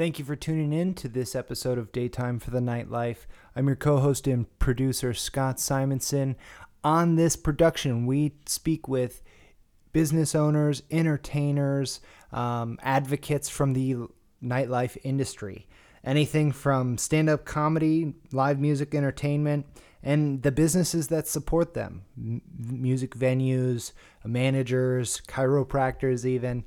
[0.00, 3.26] Thank you for tuning in to this episode of Daytime for the Nightlife.
[3.54, 6.36] I'm your co host and producer, Scott Simonson.
[6.82, 9.20] On this production, we speak with
[9.92, 12.00] business owners, entertainers,
[12.32, 13.96] um, advocates from the
[14.42, 15.68] nightlife industry.
[16.02, 19.66] Anything from stand up comedy, live music entertainment,
[20.02, 23.92] and the businesses that support them M- music venues,
[24.24, 26.64] managers, chiropractors, even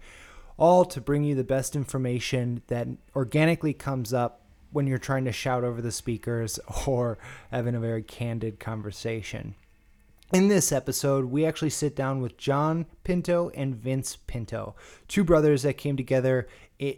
[0.57, 4.41] all to bring you the best information that organically comes up
[4.71, 7.17] when you're trying to shout over the speakers or
[7.51, 9.55] having a very candid conversation.
[10.33, 14.73] In this episode, we actually sit down with John Pinto and Vince Pinto,
[15.07, 16.47] two brothers that came together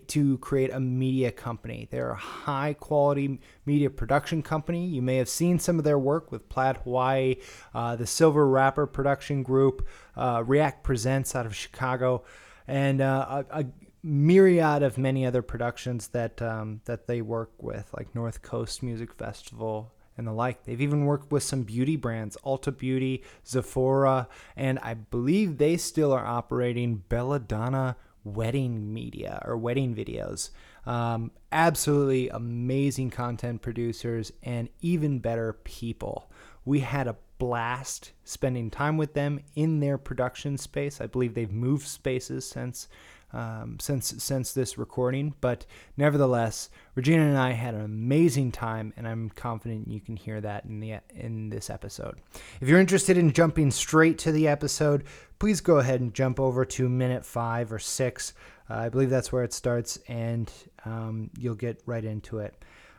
[0.07, 1.87] to create a media company.
[1.91, 4.87] They're a high quality media production company.
[4.87, 7.35] You may have seen some of their work with Plaid Hawaii,
[7.73, 9.85] uh, the Silver Wrapper production group,
[10.15, 12.23] uh, React Presents out of Chicago
[12.67, 13.65] and uh, a, a,
[14.03, 19.13] myriad of many other productions that um, that they work with, like North Coast Music
[19.13, 20.63] Festival and the like.
[20.63, 26.13] They've even worked with some beauty brands, Ulta Beauty, Sephora, and I believe they still
[26.13, 30.49] are operating Belladonna wedding media or wedding videos.
[30.85, 36.29] Um, absolutely amazing content producers and even better people.
[36.65, 40.99] We had a blast spending time with them in their production space.
[40.99, 42.87] I believe they've moved spaces since
[43.33, 45.65] um, since since this recording, but
[45.97, 50.63] nevertheless, Regina and I had an amazing time, and I'm confident you can hear that
[50.63, 52.15] in the in this episode.
[52.61, 55.03] If you're interested in jumping straight to the episode,
[55.37, 58.33] please go ahead and jump over to minute five or six.
[58.69, 60.49] Uh, I believe that's where it starts, and
[60.85, 62.55] um, you'll get right into it.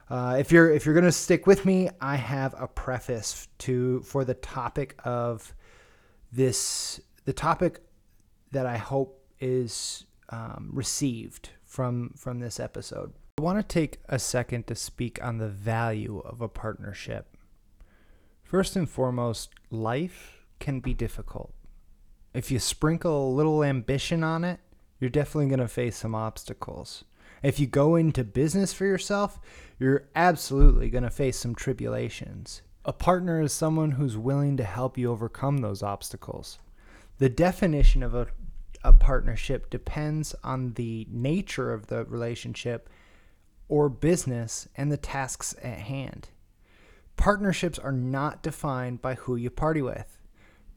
[0.09, 4.25] Uh, if you're if you're gonna stick with me, I have a preface to for
[4.25, 5.55] the topic of
[6.33, 7.81] this the topic
[8.53, 13.13] that I hope is um, received from from this episode.
[13.39, 17.37] I want to take a second to speak on the value of a partnership.
[18.43, 21.53] First and foremost, life can be difficult.
[22.33, 24.61] If you sprinkle a little ambition on it,
[24.99, 27.05] you're definitely going to face some obstacles.
[27.43, 29.39] If you go into business for yourself,
[29.79, 32.63] you're absolutely going to face some tribulations.
[32.85, 36.59] A partner is someone who's willing to help you overcome those obstacles.
[37.19, 38.29] The definition of a,
[38.85, 42.89] a partnership depends on the nature of the relationship
[43.69, 46.29] or business and the tasks at hand.
[47.17, 50.19] Partnerships are not defined by who you party with.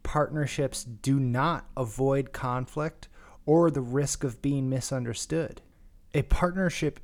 [0.03, 3.07] Partnerships do not avoid conflict
[3.45, 5.61] or the risk of being misunderstood.
[6.15, 6.99] A partnership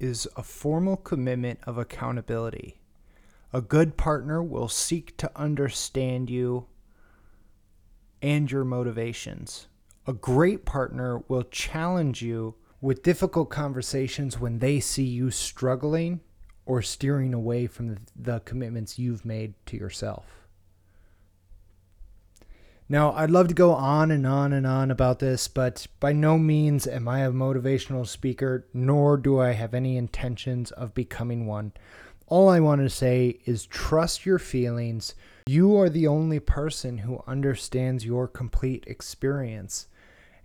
[0.00, 2.80] is a formal commitment of accountability.
[3.52, 6.66] A good partner will seek to understand you
[8.22, 9.68] and your motivations.
[10.06, 16.20] A great partner will challenge you with difficult conversations when they see you struggling
[16.64, 20.24] or steering away from the, commitments you've made to yourself.
[22.90, 26.38] Now, I'd love to go on and on and on about this, but by no
[26.38, 31.72] means am I a motivational speaker, nor do I have any intentions of becoming one.
[32.28, 35.14] All I want to say is trust your feelings.
[35.46, 39.88] You are the only person who understands your complete experience.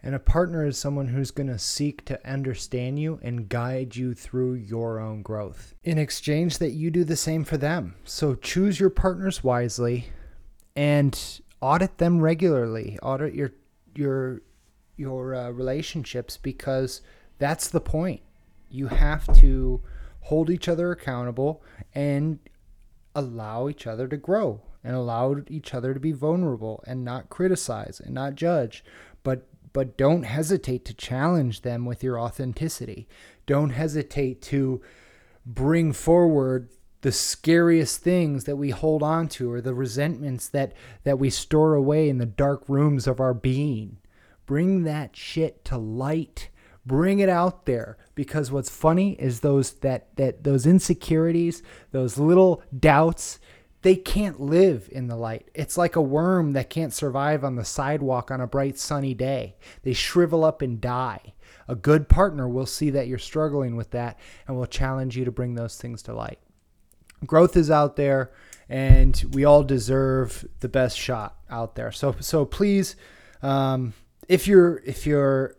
[0.01, 4.13] And a partner is someone who's going to seek to understand you and guide you
[4.13, 5.75] through your own growth.
[5.85, 7.95] In exchange, that you do the same for them.
[8.03, 10.09] So choose your partners wisely
[10.75, 12.99] and audit them regularly.
[13.01, 13.53] Audit your
[13.95, 14.41] your
[14.97, 17.01] your uh, relationships because
[17.39, 18.21] that's the point.
[18.69, 19.81] You have to
[20.21, 21.63] hold each other accountable
[21.95, 22.39] and
[23.15, 28.01] allow each other to grow and allow each other to be vulnerable and not criticize
[28.03, 28.83] and not judge
[29.23, 33.07] but but don't hesitate to challenge them with your authenticity
[33.45, 34.81] don't hesitate to
[35.45, 36.69] bring forward
[37.03, 41.75] the scariest things that we hold on to or the resentments that that we store
[41.75, 43.97] away in the dark rooms of our being.
[44.45, 46.49] Bring that shit to light.
[46.85, 51.61] Bring it out there because what's funny is those that that those insecurities
[51.91, 53.39] those little doubts
[53.81, 55.49] they can't live in the light.
[55.53, 59.57] It's like a worm that can't survive on the sidewalk on a bright sunny day.
[59.81, 61.33] They shrivel up and die.
[61.67, 64.17] A good partner will see that you're struggling with that
[64.47, 66.39] and will challenge you to bring those things to light
[67.25, 68.31] growth is out there
[68.69, 71.91] and we all deserve the best shot out there.
[71.91, 72.95] So so please
[73.41, 73.93] um,
[74.27, 75.55] if you're if you're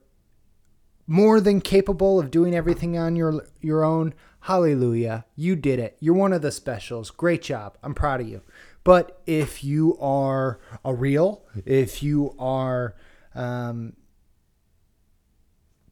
[1.06, 5.96] more than capable of doing everything on your your own hallelujah you did it.
[6.00, 7.10] You're one of the specials.
[7.10, 7.76] Great job.
[7.82, 8.42] I'm proud of you.
[8.82, 12.94] But if you are a real if you are
[13.34, 13.94] um,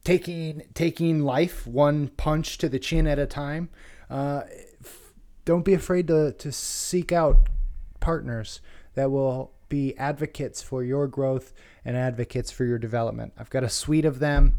[0.03, 3.69] taking taking life one punch to the chin at a time.
[4.09, 4.43] Uh,
[5.45, 7.47] don't be afraid to to seek out
[7.99, 8.61] partners
[8.95, 11.53] that will be advocates for your growth
[11.83, 13.33] and advocates for your development.
[13.37, 14.55] I've got a suite of them,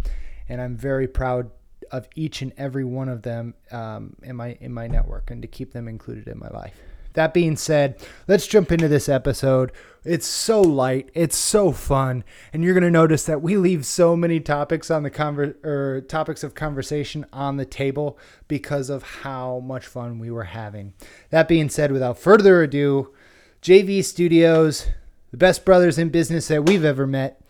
[0.49, 1.51] and I'm very proud
[1.91, 5.49] of each and every one of them um, in my in my network and to
[5.49, 6.75] keep them included in my life.
[7.15, 7.97] That being said,
[8.29, 9.73] let's jump into this episode.
[10.05, 14.15] It's so light, it's so fun, and you're going to notice that we leave so
[14.15, 19.61] many topics on the conver- or topics of conversation on the table because of how
[19.61, 20.93] much fun we were having.
[21.31, 23.15] That being said, without further ado,
[23.63, 24.89] JV Studios,
[25.31, 27.41] the best brothers in business that we've ever met.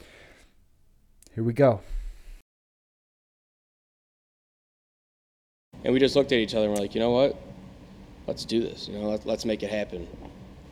[1.35, 1.81] Here we go.
[5.83, 7.37] And we just looked at each other and we're like, you know what?
[8.27, 8.89] Let's do this.
[8.89, 10.07] You know, let, let's make it happen.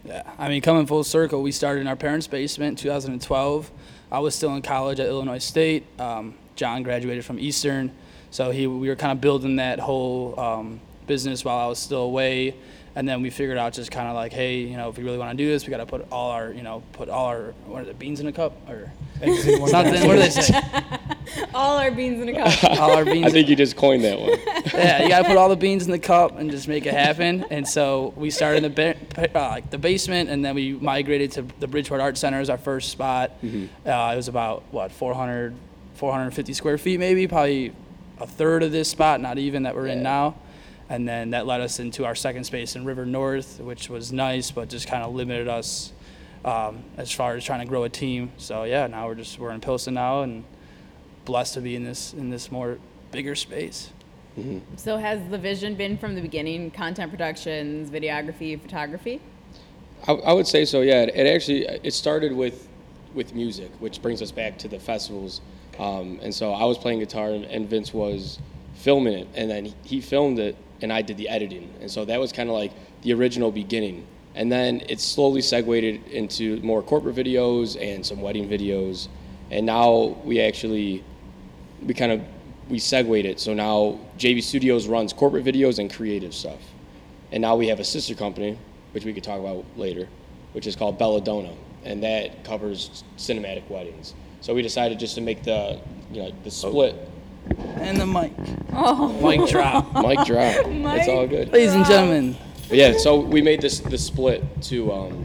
[0.04, 3.70] Yeah, I mean, coming full circle, we started in our parents' basement in 2012.
[4.10, 5.84] I was still in college at Illinois State.
[6.00, 7.92] Um, John graduated from Eastern,
[8.30, 12.02] so he we were kind of building that whole um, business while I was still
[12.02, 12.54] away.
[12.94, 15.18] And then we figured out just kind of like, hey, you know, if we really
[15.18, 17.54] want to do this, we got to put all our, you know, put all our
[17.66, 18.90] what are the beans in a cup or
[19.20, 20.06] something.
[20.06, 20.60] what do they say?
[21.54, 22.64] all our beans in a cup.
[22.80, 23.26] all our beans.
[23.26, 24.30] I think you just coined that one.
[24.74, 26.92] yeah, you got to put all the beans in the cup and just make it
[26.92, 27.44] happen.
[27.50, 31.32] And so we started in the ba- uh, like the basement, and then we migrated
[31.32, 33.30] to the Bridgeport Art Center as our first spot.
[33.42, 33.88] Mm-hmm.
[33.88, 35.54] Uh, it was about what 400,
[35.94, 37.72] 450 square feet, maybe probably
[38.18, 40.34] a third of this spot, not even that we're in now.
[40.88, 44.50] And then that led us into our second space in River North, which was nice,
[44.50, 45.92] but just kind of limited us
[46.44, 48.32] um, as far as trying to grow a team.
[48.36, 50.44] So yeah, now we're just we're in Pilsen now, and
[51.24, 52.78] blessed to be in this in this more
[53.10, 53.90] bigger space.
[54.76, 59.20] so has the vision been from the beginning content productions, videography, photography?
[60.06, 60.80] I, I would say so.
[60.80, 62.68] Yeah, it, it actually it started with
[63.14, 65.40] with music, which brings us back to the festivals.
[65.78, 68.38] Um, and so I was playing guitar, and, and Vince was
[68.74, 71.72] filming it, and then he, he filmed it, and I did the editing.
[71.80, 74.06] And so that was kind of like the original beginning.
[74.34, 79.08] And then it slowly segued into more corporate videos and some wedding videos.
[79.50, 81.04] And now we actually
[81.84, 82.22] we kind of
[82.68, 83.40] we segued it.
[83.40, 86.60] So now JV Studios runs corporate videos and creative stuff.
[87.30, 88.58] And now we have a sister company,
[88.92, 90.08] which we could talk about later,
[90.52, 94.14] which is called Belladonna, and that covers cinematic weddings.
[94.40, 95.78] So we decided just to make the
[96.10, 96.96] you know the split.
[97.76, 98.32] And the mic.
[98.72, 99.92] Oh, Mic drop.
[99.94, 100.54] Mic drop.
[100.66, 101.52] it's all good.
[101.52, 102.36] Ladies and gentlemen,
[102.68, 105.24] But yeah, so we made this the split to um,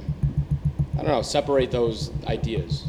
[0.96, 2.86] I don't know separate those ideas.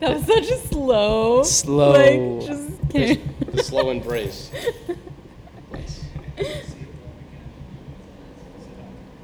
[0.00, 1.92] that was such a slow, Slow.
[2.38, 3.34] like just kidding.
[3.52, 4.50] The slow embrace.
[5.72, 6.04] Nice.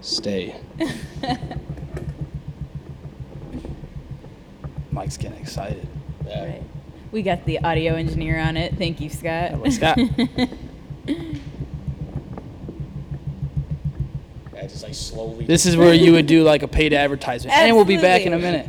[0.01, 0.57] Stay.
[4.91, 5.87] Mike's getting excited.
[6.27, 6.45] Yeah.
[6.45, 6.63] Right.
[7.15, 8.77] We got the audio engineer on it.
[8.77, 9.53] Thank you, Scott.
[9.53, 9.97] Hello, Scott.
[14.53, 15.45] Yeah, just like slowly.
[15.45, 17.55] This is where you would do like a paid advertisement.
[17.57, 18.67] And we'll be back in a minute.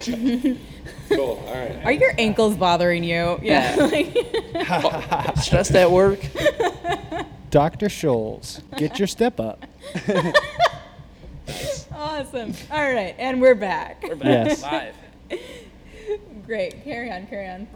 [1.08, 1.42] cool.
[1.46, 1.80] All right.
[1.84, 3.38] Are your ankles bothering you?
[3.42, 3.76] Yeah.
[5.36, 6.20] Stressed at work.
[7.50, 7.86] Dr.
[7.86, 9.64] Scholl's, get your step up.
[11.94, 12.52] awesome.
[12.70, 14.02] All right, and we're back.
[14.02, 14.62] We're back Yes.
[14.62, 14.94] live.
[16.48, 16.82] Great.
[16.82, 17.26] Carry on.
[17.26, 17.68] Carry on.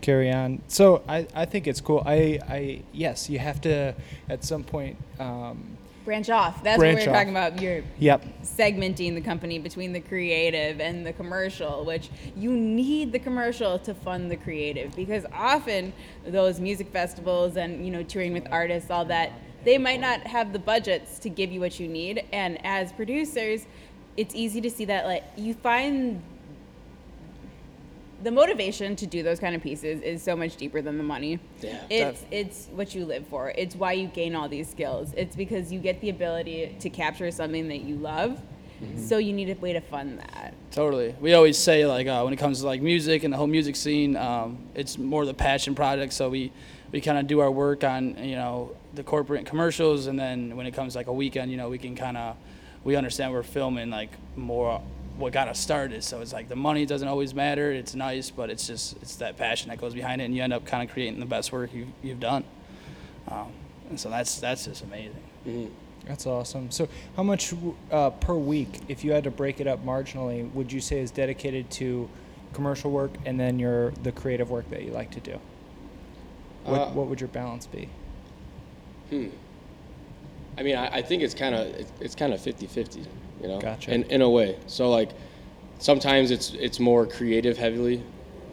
[0.00, 0.62] Carry on.
[0.68, 2.04] So I, I think it's cool.
[2.06, 3.96] I, I yes, you have to
[4.28, 4.96] at some point.
[5.18, 6.62] Um, Branch off.
[6.62, 7.20] That's Branch what we were off.
[7.20, 7.60] talking about.
[7.60, 8.24] You're yep.
[8.44, 13.92] segmenting the company between the creative and the commercial, which you need the commercial to
[13.92, 15.92] fund the creative because often
[16.24, 19.32] those music festivals and you know touring with artists, all that,
[19.64, 22.24] they might not have the budgets to give you what you need.
[22.32, 23.66] And as producers,
[24.16, 26.22] it's easy to see that like you find
[28.22, 31.38] the motivation to do those kind of pieces is so much deeper than the money.
[31.60, 31.80] Yeah.
[31.90, 33.52] It's it's what you live for.
[33.56, 35.12] It's why you gain all these skills.
[35.16, 38.40] It's because you get the ability to capture something that you love.
[38.96, 40.54] So you need a way to fund that.
[40.72, 41.14] Totally.
[41.20, 43.76] We always say like uh, when it comes to like music and the whole music
[43.76, 46.12] scene, um, it's more the passion project.
[46.12, 46.50] So we
[46.90, 50.56] we kind of do our work on you know the corporate and commercials, and then
[50.56, 52.36] when it comes like a weekend, you know we can kind of
[52.82, 54.82] we understand we're filming like more
[55.16, 56.02] what got us started.
[56.04, 57.70] So it's like the money doesn't always matter.
[57.70, 60.52] It's nice, but it's just it's that passion that goes behind it, and you end
[60.52, 62.44] up kind of creating the best work you, you've done.
[63.28, 63.52] Um,
[63.88, 65.22] and so that's that's just amazing.
[66.06, 66.70] That's awesome.
[66.70, 67.54] So, how much
[67.92, 71.12] uh, per week, if you had to break it up marginally, would you say is
[71.12, 72.08] dedicated to
[72.52, 75.38] commercial work and then your the creative work that you like to do?
[76.64, 77.88] What, Uh, what would your balance be?
[79.10, 79.28] Hmm.
[80.58, 83.06] I mean, I, I think it's kind of it's, it's kind of 50-50,
[83.42, 83.60] you know.
[83.60, 83.92] Gotcha.
[83.92, 85.10] In in a way, so like
[85.78, 88.02] sometimes it's it's more creative heavily,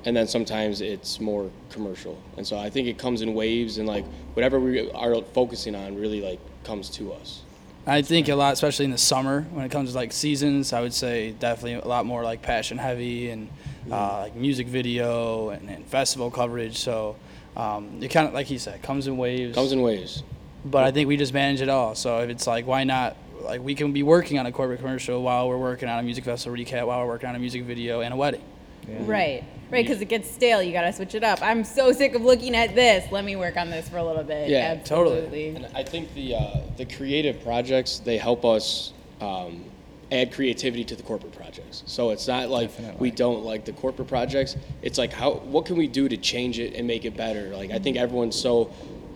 [0.05, 2.21] and then sometimes it's more commercial.
[2.37, 5.95] And so I think it comes in waves, and like whatever we are focusing on
[5.95, 7.41] really like comes to us.
[7.87, 10.81] I think a lot, especially in the summer, when it comes to like seasons, I
[10.81, 13.49] would say definitely a lot more like passion heavy and
[13.89, 16.77] uh, like music video and, and festival coverage.
[16.77, 17.15] So
[17.55, 19.55] um, it kind of, like he said, comes in waves.
[19.55, 20.23] Comes in waves.
[20.65, 21.95] but I think we just manage it all.
[21.95, 23.15] So if it's like, why not?
[23.49, 26.23] Like we can be working on a corporate commercial while we're working on a music
[26.23, 28.43] festival recap, while we're working on a music video and a wedding.
[28.87, 30.63] Right, right, because it gets stale.
[30.63, 31.39] You got to switch it up.
[31.41, 33.11] I'm so sick of looking at this.
[33.11, 34.49] Let me work on this for a little bit.
[34.49, 35.17] Yeah, totally.
[35.17, 35.55] Absolutely.
[35.55, 39.65] And I think the uh, the creative projects they help us um,
[40.11, 41.83] add creativity to the corporate projects.
[41.87, 44.55] So it's not like we don't like the corporate projects.
[44.81, 47.55] It's like how what can we do to change it and make it better?
[47.55, 48.71] Like I think everyone's so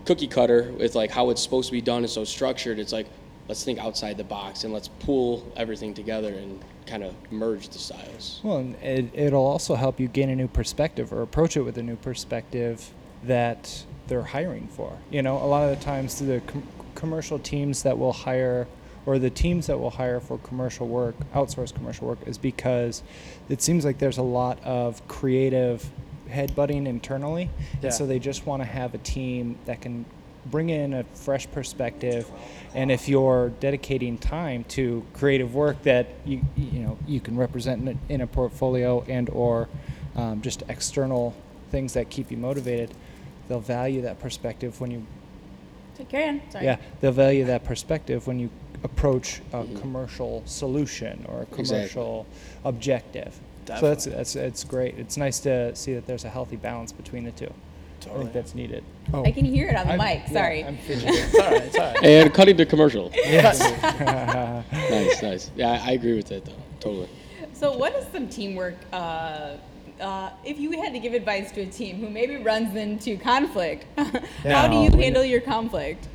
[0.05, 2.79] cookie cutter with like how it's supposed to be done and so structured.
[2.79, 3.07] It's like
[3.47, 7.79] let's think outside the box and let's pull everything together and kind of merge the
[7.79, 8.39] styles.
[8.43, 11.77] Well, and it, it'll also help you gain a new perspective or approach it with
[11.77, 14.97] a new perspective that they're hiring for.
[15.11, 18.67] You know, a lot of the times the com- commercial teams that will hire
[19.05, 23.03] or the teams that will hire for commercial work, outsource commercial work, is because
[23.49, 25.89] it seems like there's a lot of creative
[26.29, 27.49] headbutting internally.
[27.73, 27.87] Yeah.
[27.87, 30.05] And so they just want to have a team that can
[30.47, 32.29] bring in a fresh perspective
[32.75, 37.81] and if you're dedicating time to creative work that you you know you can represent
[37.81, 39.69] in a, in a portfolio and or
[40.15, 41.33] um, just external
[41.71, 42.91] things that keep you motivated
[43.47, 45.05] they'll value that perspective when you
[45.97, 46.41] So carry on.
[46.51, 46.65] Sorry.
[46.65, 48.49] yeah they'll value that perspective when you
[48.83, 51.65] approach a commercial solution or a Exactly.
[51.65, 52.25] commercial
[52.65, 56.91] objective so that's that's it's great it's nice to see that there's a healthy balance
[56.91, 57.53] between the two
[58.07, 58.83] I think that's needed.
[59.13, 60.23] Oh, I can hear it on the I'm- mic.
[60.27, 60.63] yeah, Sorry.
[60.63, 61.13] I'm fidgeting.
[61.15, 61.61] It's all right.
[61.63, 62.03] It's all right.
[62.03, 63.11] And cutting to commercial.
[63.15, 63.59] yes.
[64.71, 65.51] nice, nice.
[65.55, 66.53] Yeah, I agree with that though.
[66.79, 67.09] Totally.
[67.53, 68.75] So, what is some teamwork?
[68.91, 69.57] Uh,
[70.01, 73.85] uh, if you had to give advice to a team who maybe runs into conflict,
[74.43, 74.95] how do you Yeah.
[74.97, 76.07] handle your conflict?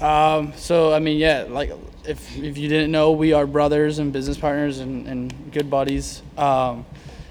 [0.00, 1.70] Um, so I mean, yeah, like
[2.04, 6.22] if if you didn't know, we are brothers and business partners and, and good buddies.
[6.36, 6.84] Um,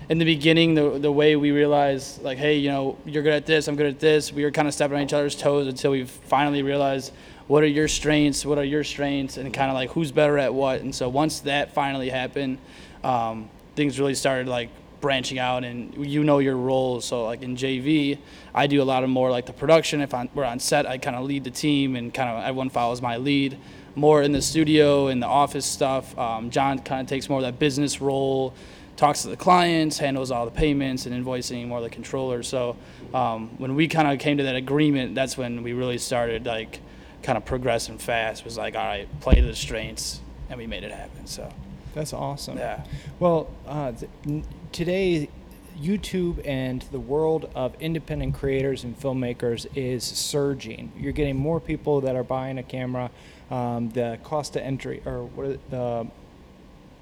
[0.10, 3.46] in the beginning, the the way we realized, like, hey, you know, you're good at
[3.46, 4.32] this, I'm good at this.
[4.32, 7.12] We were kind of stepping on each other's toes until we finally realized
[7.48, 10.54] what are your strengths, what are your strengths, and kind of like who's better at
[10.54, 10.82] what.
[10.82, 12.58] And so once that finally happened,
[13.04, 14.70] um, things really started like
[15.02, 18.18] branching out and you know your roles so like in jv
[18.56, 20.98] i do a lot of more like the production if I'm, we're on set i
[20.98, 23.56] kind of lead the team and kind of everyone follows my lead
[23.96, 27.44] more in the studio and the office stuff um, john kind of takes more of
[27.44, 28.56] that business role
[28.98, 32.78] talks to the clients handles all the payments and invoicing more the controller so
[33.14, 36.80] um, when we kind of came to that agreement that's when we really started like
[37.24, 40.84] kind of progressing fast was like all right play to the strengths and we made
[40.84, 41.50] it happen so
[41.94, 42.58] That's awesome.
[42.58, 42.84] yeah
[43.20, 45.30] Well, uh, th- today,
[45.82, 50.92] YouTube and the world of independent creators and filmmakers is surging.
[50.98, 53.12] You're getting more people that are buying a camera.
[53.52, 56.08] Um, the cost to entry, or what are the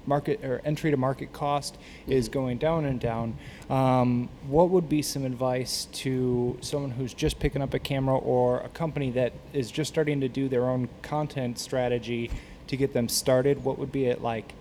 [0.06, 3.36] market or entry to market cost, is going down and down.
[3.70, 8.60] Um, what would be some advice to someone who's just picking up a camera or
[8.60, 12.30] a company that is just starting to do their own content strategy
[12.66, 13.64] to get them started?
[13.64, 14.54] What would be it like?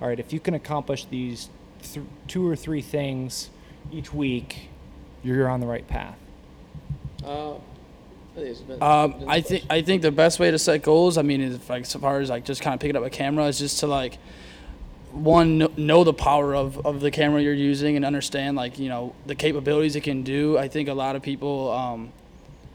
[0.00, 1.48] All right, if you can accomplish these
[1.82, 3.50] th- two or three things
[3.92, 4.68] each week,
[5.24, 6.16] you're on the right path.
[7.24, 7.54] Uh,
[8.80, 11.18] Um, I think I think the best way to set goals.
[11.18, 13.46] I mean, is like as far as like just kind of picking up a camera
[13.46, 14.18] is just to like
[15.18, 19.14] one know the power of, of the camera you're using and understand like you know
[19.26, 20.58] the capabilities it can do.
[20.58, 22.12] I think a lot of people um,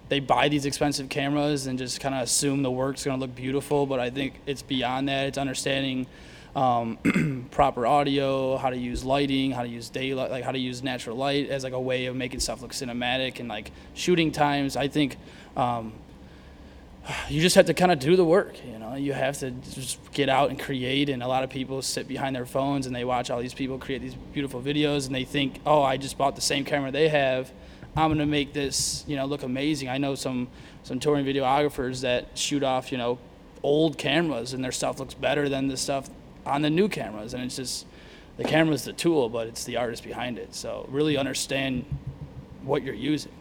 [0.09, 3.85] they buy these expensive cameras and just kind of assume the work's gonna look beautiful,
[3.85, 5.27] but I think it's beyond that.
[5.27, 6.07] It's understanding
[6.55, 10.83] um, proper audio, how to use lighting, how to use daylight, like how to use
[10.83, 14.77] natural light as like a way of making stuff look cinematic and like shooting times.
[14.77, 15.17] I think
[15.57, 15.93] um,
[17.29, 18.55] you just have to kind of do the work.
[18.65, 21.09] You know, you have to just get out and create.
[21.09, 23.77] And a lot of people sit behind their phones and they watch all these people
[23.77, 27.09] create these beautiful videos and they think, oh, I just bought the same camera they
[27.09, 27.51] have.
[27.95, 29.89] I'm gonna make this, you know, look amazing.
[29.89, 30.47] I know some
[30.83, 33.19] some touring videographers that shoot off, you know,
[33.61, 36.09] old cameras and their stuff looks better than the stuff
[36.45, 37.33] on the new cameras.
[37.33, 37.85] And it's just
[38.37, 40.55] the camera's the tool, but it's the artist behind it.
[40.55, 41.85] So really understand
[42.63, 43.31] what you're using.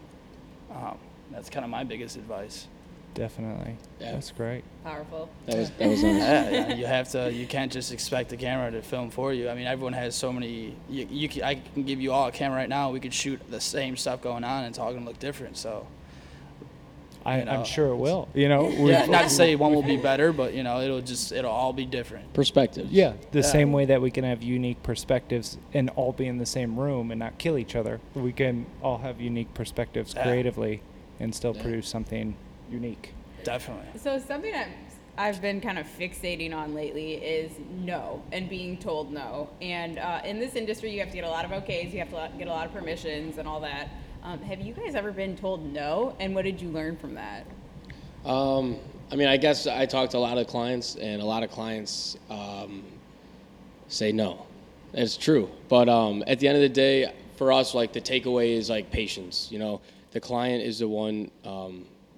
[0.71, 0.97] Um,
[1.31, 2.67] that's kind of my biggest advice.
[3.13, 3.77] Definitely.
[3.99, 4.13] Yeah.
[4.13, 4.63] That's great.
[4.83, 5.29] Powerful.
[5.45, 6.13] that was that was nice.
[6.17, 7.31] yeah, yeah, you have to.
[7.31, 9.49] You can't just expect the camera to film for you.
[9.49, 10.75] I mean, everyone has so many.
[10.89, 12.91] You, you can, I can give you all a camera right now.
[12.91, 15.57] We could shoot the same stuff going on, and it's all gonna look different.
[15.57, 15.85] So
[17.25, 17.51] I, you know?
[17.51, 18.27] I'm sure it will.
[18.33, 21.31] You know, Yeah, not to say one will be better, but you know, it'll just
[21.31, 22.33] it'll all be different.
[22.33, 22.91] Perspectives.
[22.91, 23.45] Yeah, the Yeah.
[23.45, 27.11] same way that we can have unique perspectives and all be in the same room
[27.11, 28.01] and not kill each other.
[28.15, 30.23] We can all have unique perspectives Yeah.
[30.23, 30.81] creatively
[31.19, 31.61] and still Yeah.
[31.61, 32.35] produce something
[32.73, 33.13] unique.
[33.43, 33.99] Definitely.
[33.99, 34.69] So something I'm,
[35.17, 39.49] I've been kind of fixating on lately is no and being told no.
[39.61, 42.09] And uh, in this industry, you have to get a lot of okays, you have
[42.09, 43.89] to get a lot of permissions and all that.
[44.23, 46.15] Um, have you guys ever been told no?
[46.19, 47.45] And what did you learn from that?
[48.25, 48.77] Um,
[49.11, 51.51] I mean, I guess I talked to a lot of clients, and a lot of
[51.51, 52.83] clients um,
[53.89, 54.45] say no.
[54.93, 58.55] It's true, but um, at the end of the day, for us, like the takeaway
[58.55, 59.49] is like patience.
[59.51, 61.29] You know, the client is the one.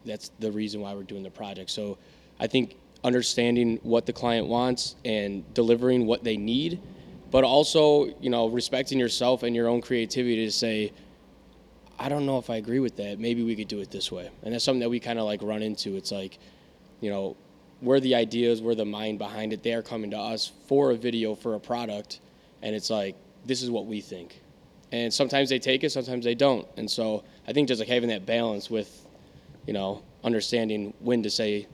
[0.06, 1.70] That's the reason why we're doing the project.
[1.70, 1.98] So,
[2.40, 6.82] I think understanding what the client wants and delivering what they need,
[7.32, 10.92] but also, you know, respecting yourself and your own creativity to say,
[12.00, 13.20] I don't know if I agree with that.
[13.20, 14.30] Maybe we could do it this way.
[14.44, 15.96] And that's something that we kind of like run into.
[15.96, 16.40] It's like,
[17.00, 17.38] you know,
[17.82, 19.64] we're the ideas, we're the mind behind it.
[19.64, 22.20] They are coming to us for a video, for a product.
[22.62, 24.42] And it's like, this is what we think.
[24.92, 26.68] And sometimes they take it, sometimes they don't.
[26.78, 29.05] And so I think just like having that balance with,
[29.66, 31.68] you know, understanding when to say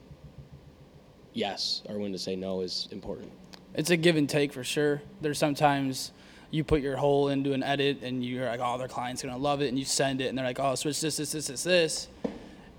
[1.33, 3.31] yes or when to say no is important.
[3.73, 5.01] It's a give and take for sure.
[5.21, 6.11] There's sometimes
[6.49, 9.61] you put your whole into an edit and you're like, oh, their client's gonna love
[9.61, 12.07] it, and you send it, and they're like, oh, switch this, this, this, this, this,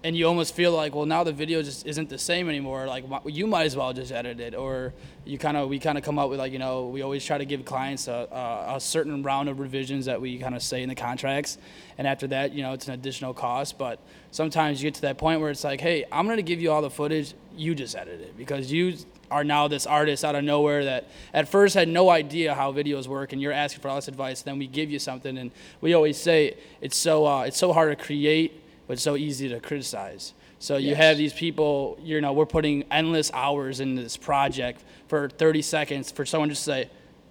[0.04, 2.86] and you almost feel like, well, now the video just isn't the same anymore.
[2.86, 4.92] Like you might as well just edit it, or
[5.24, 7.38] you kind of we kind of come up with like, you know, we always try
[7.38, 10.82] to give clients a, a, a certain round of revisions that we kind of say
[10.82, 11.58] in the contracts,
[11.98, 13.78] and after that, you know, it's an additional cost.
[13.78, 14.00] But
[14.32, 16.82] sometimes you get to that point where it's like, hey, I'm gonna give you all
[16.82, 18.96] the footage, you just edit it because you
[19.30, 23.06] are now this artist out of nowhere that at first had no idea how videos
[23.06, 25.94] work and you're asking for all this advice then we give you something and we
[25.94, 30.34] always say it's so uh, it's so hard to create but so easy to criticize
[30.58, 30.96] so you Yes.
[30.98, 36.10] have these people you know we're putting endless hours into this project for 30 seconds
[36.10, 36.90] for someone just to say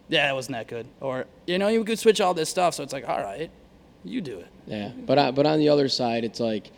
[0.09, 2.83] yeah that wasn't that good or you know you could switch all this stuff so
[2.83, 3.49] it's like all right
[4.03, 6.71] you do it Yeah, but on, but on the other side, it's like,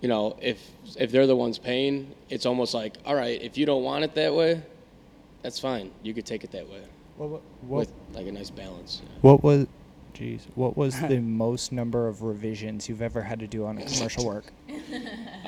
[0.00, 0.58] you know, if
[0.98, 4.14] if they're the ones paying, it's almost like, all right, if you don't want it
[4.14, 4.62] that way,
[5.42, 5.90] that's fine.
[6.02, 6.80] You could take it that way
[7.18, 9.02] What, with like a nice balance.
[9.20, 9.66] what was,
[10.16, 13.84] geez, what was the most number of revisions you've ever had to do on a
[13.84, 14.46] commercial work?
[14.68, 14.72] I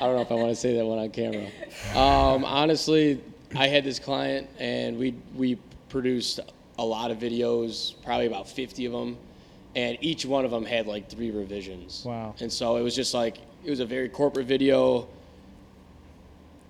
[0.01, 1.47] don't know if I want to say that one on camera.
[1.95, 3.21] Um, honestly,
[3.55, 5.57] I had this client, and we we
[5.89, 6.39] produced
[6.77, 9.17] a lot of videos, probably about 50 of them,
[9.75, 12.03] and each one of them had like three revisions.
[12.05, 12.35] Wow.
[12.39, 15.07] And so it was just like it was a very corporate video.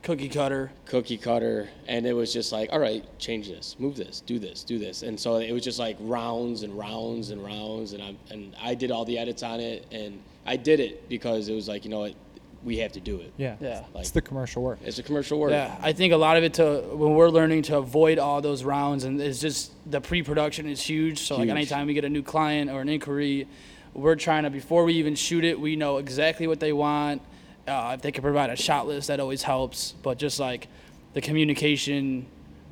[0.02, 4.22] Cookie cutter cookie cutter and it was just like all right change this move this
[4.22, 7.92] do this do this and so it was just like rounds and rounds and rounds
[7.94, 11.50] and I and I did all the edits on it and I did it because
[11.50, 12.16] it was like you know what
[12.64, 13.56] we have to do it Yeah.
[13.62, 13.84] Yeah.
[13.96, 14.80] It's the commercial work.
[14.84, 17.64] it's a commercial work Yeah, I think a lot of it to when we're learning
[17.64, 21.20] to avoid all those rounds, and it's just the pre-production is huge.
[21.20, 23.48] So like anytime we get a new client or an inquiry,
[23.94, 27.22] we're trying to before we even shoot it, we know exactly what they want.
[27.70, 29.94] Uh, if they can provide a shot list, that always helps.
[30.02, 30.68] But just like
[31.14, 32.26] the communication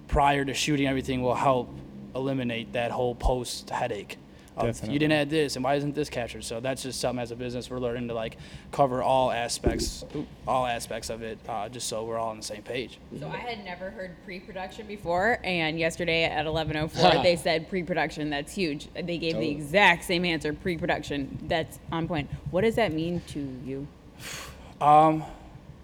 [0.07, 1.69] prior to shooting everything will help
[2.15, 4.17] eliminate that whole post headache.
[4.55, 6.43] Of, you didn't add this, and why isn't this captured?
[6.43, 8.37] So that's just something as a business we're learning to like
[8.71, 10.03] cover all aspects,
[10.47, 12.97] all aspects of it, uh, just so we're all on the same page.
[13.19, 18.31] So I had never heard pre-production before, and yesterday at 11:04 they said pre-production.
[18.31, 18.87] That's huge.
[18.95, 21.37] They gave the exact same answer, pre-production.
[21.43, 22.27] That's on point.
[22.49, 23.87] What does that mean to you?
[24.81, 25.23] Um,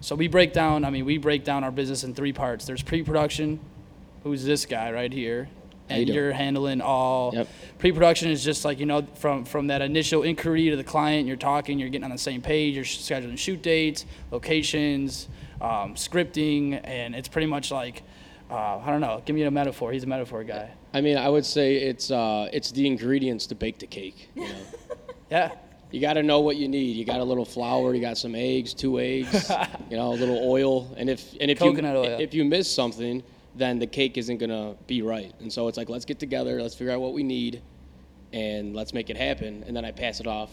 [0.00, 0.84] so we break down.
[0.84, 2.66] I mean, we break down our business in three parts.
[2.66, 3.60] There's pre-production,
[4.22, 5.48] who's this guy right here,
[5.88, 7.32] How you and you're handling all.
[7.34, 7.48] Yep.
[7.78, 11.26] Pre-production is just like you know from from that initial inquiry to the client.
[11.26, 11.78] You're talking.
[11.78, 12.74] You're getting on the same page.
[12.74, 15.28] You're scheduling shoot dates, locations,
[15.60, 18.02] um, scripting, and it's pretty much like.
[18.50, 19.22] Uh, I don't know.
[19.24, 19.90] Give me a metaphor.
[19.90, 20.70] He's a metaphor guy.
[20.92, 24.48] I mean I would say it's uh, it's the ingredients to bake the cake you
[24.48, 24.54] know
[25.30, 25.50] Yeah.
[25.94, 28.34] You got to know what you need you got a little flour you got some
[28.34, 29.50] eggs two eggs
[29.90, 32.20] you know a little oil and if and if Coconut you oil.
[32.20, 33.22] if you miss something
[33.54, 36.74] then the cake isn't gonna be right and so it's like let's get together let's
[36.74, 37.62] figure out what we need
[38.32, 40.50] and let's make it happen and then I pass it off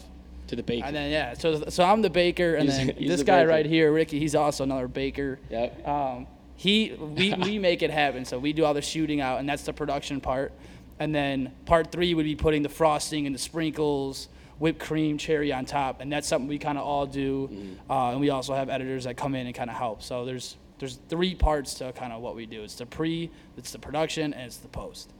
[0.48, 1.34] to the baker And then yeah.
[1.34, 3.48] So so I'm the baker, and He's- then he's this the guy baker.
[3.50, 4.18] right here, Ricky.
[4.18, 5.38] He's also another baker.
[5.50, 5.86] Yep.
[5.88, 6.26] Um,
[6.56, 8.24] he we, we make it happen.
[8.24, 10.52] So we do all the shooting out, and that's the production part.
[10.98, 14.28] And then part three would be putting the frosting and the sprinkles,
[14.62, 17.48] whipped cream, cherry on top, and that's something we kind of all do.
[17.52, 17.90] Mm-hmm.
[17.90, 20.02] Uh, and we also have editors that come in and kind of help.
[20.02, 22.62] So there's there's three parts to kind of what we do.
[22.62, 25.10] It's the pre, it's the production, and it's the post.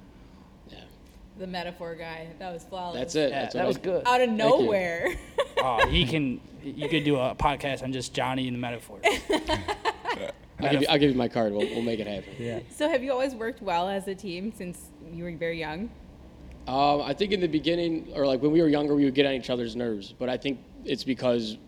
[0.70, 0.78] yeah
[1.38, 2.28] The metaphor guy.
[2.38, 2.98] That was flawless.
[2.98, 4.06] that's it Yeah, that's what that I- was good.
[4.06, 5.08] Out of nowhere.
[5.58, 6.40] oh, he can.
[6.62, 9.00] You could do a podcast on just Johnny and the metaphor.
[10.60, 11.52] I'll give, you, I'll give you my card.
[11.52, 12.34] We'll, we'll make it happen.
[12.38, 12.60] Yeah.
[12.70, 14.78] So have you always worked well as a team since
[15.12, 15.90] you were very young?
[16.68, 19.26] Um, I think in the beginning, or like when we were younger, we would get
[19.26, 20.14] on each other's nerves.
[20.16, 21.58] But I think it's because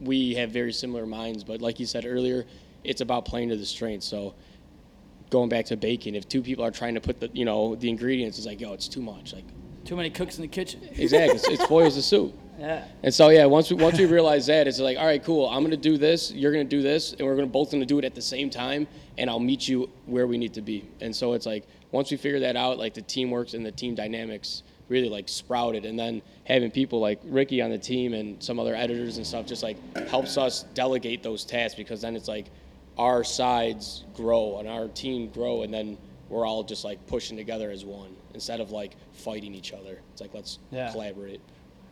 [0.00, 1.42] we have very similar minds.
[1.44, 2.44] But like you said earlier,
[2.84, 4.06] it's about playing to the strengths.
[4.06, 4.34] So
[5.30, 7.88] going back to baking, if two people are trying to put the you know the
[7.88, 9.32] ingredients, it's like yo, it's too much.
[9.32, 9.44] Like
[9.84, 10.80] Too many cooks in the kitchen.
[10.96, 12.34] exactly, it's- it spoils the soup.
[12.58, 12.86] Yeah.
[13.02, 15.46] And so yeah, once we once we realize that, it's like all right, cool.
[15.46, 16.32] I'm gonna do this.
[16.32, 18.86] You're gonna do this, and we're gonna both gonna do it at the same time.
[19.18, 20.88] And I'll meet you where we need to be.
[21.02, 21.66] And so it's like
[21.96, 25.84] once we figured that out, like the teamwork and the team dynamics really like sprouted.
[25.84, 29.46] And then having people like Ricky on the team and some other editors and stuff
[29.46, 29.76] just like
[30.08, 32.46] helps us delegate those tasks because then it's like
[32.98, 37.70] our sides grow and our team grow, and then we're all just like pushing together
[37.70, 40.00] as one instead of like fighting each other.
[40.12, 40.90] It's like let's Yeah.
[40.92, 41.40] collaborate.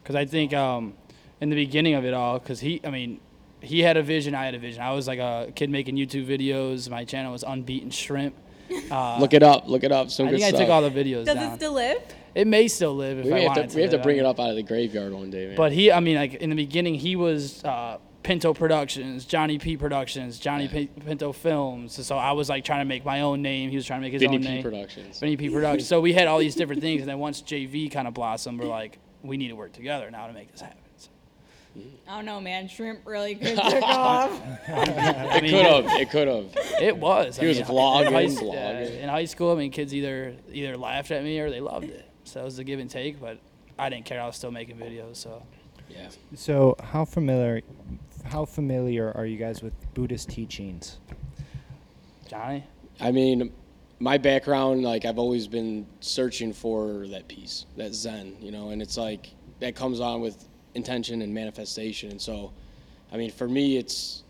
[0.03, 0.95] because I think um,
[1.41, 3.21] in the beginning of it all, because he, I mean,
[3.61, 4.83] he had a vision, I had a vision.
[4.83, 6.89] I was like a kid making YouTube videos.
[6.91, 8.35] My channel was Unbeaten Shrimp.
[8.91, 9.69] Uh, Look it up.
[9.69, 10.11] Look it up.
[10.11, 10.61] Some I good think I stuff.
[10.63, 11.53] took all the videos Does down.
[11.53, 11.99] it still live?
[12.35, 14.25] it may still live if we I have wanted to, we have to bring it
[14.27, 15.57] up out of the graveyard one day, man.
[15.57, 19.77] But he, I mean, like in the beginning, he was uh, Pinto Productions, Johnny P
[19.77, 22.05] Productions, Johnny P- Pinto Films.
[22.07, 23.71] So I was like trying to make my own name.
[23.71, 24.63] He was trying to make his Vinny own P name.
[24.63, 25.21] Productions.
[25.21, 25.87] Vinny P Productions.
[25.87, 28.67] so we had all these different things, and then once JV kind of blossomed, we're
[28.67, 30.79] like, we need to work together now to make this happen.
[31.75, 32.69] So, I don't know, man.
[32.69, 34.31] Shrimp really could took off.
[34.69, 36.01] I It mean, could have.
[36.01, 36.57] It could have.
[36.81, 37.37] It was.
[37.37, 38.53] He was in vlogging, high, vlogging.
[38.55, 41.87] yeah, in high school, I mean, kids either either laughed at me or they loved
[41.87, 42.09] it.
[42.25, 43.21] So it was a give and take.
[43.21, 43.39] But
[43.79, 44.21] I didn't care.
[44.21, 45.17] I was still making videos.
[45.17, 45.43] So
[45.89, 46.09] Yeah.
[46.35, 47.63] So how familiar,
[48.25, 50.99] how familiar are you guys with Buddhist teachings?
[52.29, 52.65] Johnny,
[53.01, 53.53] I mean,
[53.99, 58.81] my background, like I've always been searching for that peace, that Zen, you know, and
[58.81, 59.29] it's like
[59.61, 62.11] that comes on with intention and manifestation.
[62.11, 62.53] And so,
[63.13, 64.23] I mean, for me, it's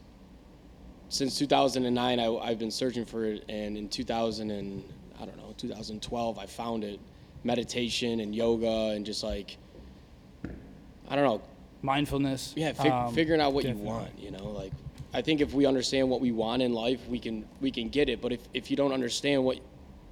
[1.09, 4.85] since 2009, I, I've been searching for it, and in 2000 and
[5.21, 7.01] I don't know, 2012, I found it.
[7.47, 9.59] Meditation and yoga and just like
[11.09, 11.43] I don't know,
[11.83, 12.55] mindfulness.
[12.57, 13.83] yeah, fig- um, figuring out what definitely.
[13.83, 14.19] you want.
[14.19, 14.73] You know, like
[15.13, 18.09] I think if we understand what we want in life, we can we can get
[18.09, 18.21] it.
[18.21, 19.59] But if, if you don't understand what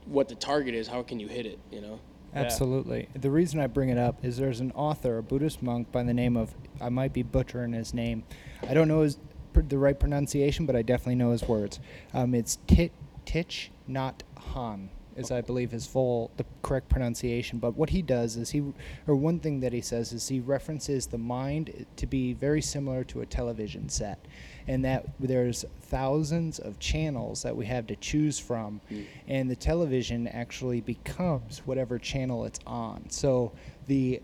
[0.05, 1.59] what the target is, how can you hit it?
[1.71, 2.01] You know.
[2.35, 2.41] Yeah.
[2.41, 3.09] Absolutely.
[3.15, 6.15] The reason I bring it up is there's an author, a Buddhist monk by the
[6.15, 8.25] name of, I might be butchering his name.
[8.69, 9.19] I don't know his,
[9.53, 11.79] pr- the right pronunciation, but I definitely know his words.
[12.15, 12.93] Um, it's Tit,
[13.27, 14.21] Thich Nhat
[14.55, 17.59] Hanh, is I believe his full, the correct pronunciation.
[17.59, 18.63] But what he does is he,
[19.07, 23.05] or one thing that he says is he references the mind to be very similar
[23.05, 24.27] to a television set.
[24.69, 28.81] And that there's thousands of channels that we have to choose from,
[29.29, 33.11] and the television actually becomes whatever channel it's on.
[33.11, 33.53] So
[33.87, 34.21] the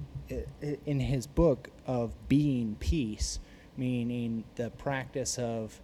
[0.86, 3.40] in his book of being peace,
[3.76, 5.80] meaning the practice of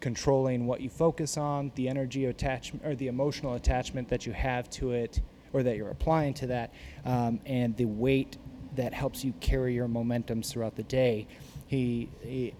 [0.00, 4.70] controlling what you focus on, the energy attachment or the emotional attachment that you have
[4.70, 5.20] to it,
[5.52, 6.72] or that you're applying to that,
[7.04, 8.36] um, and the weight
[8.76, 11.26] that helps you carry your momentums throughout the day.
[11.66, 12.54] He, he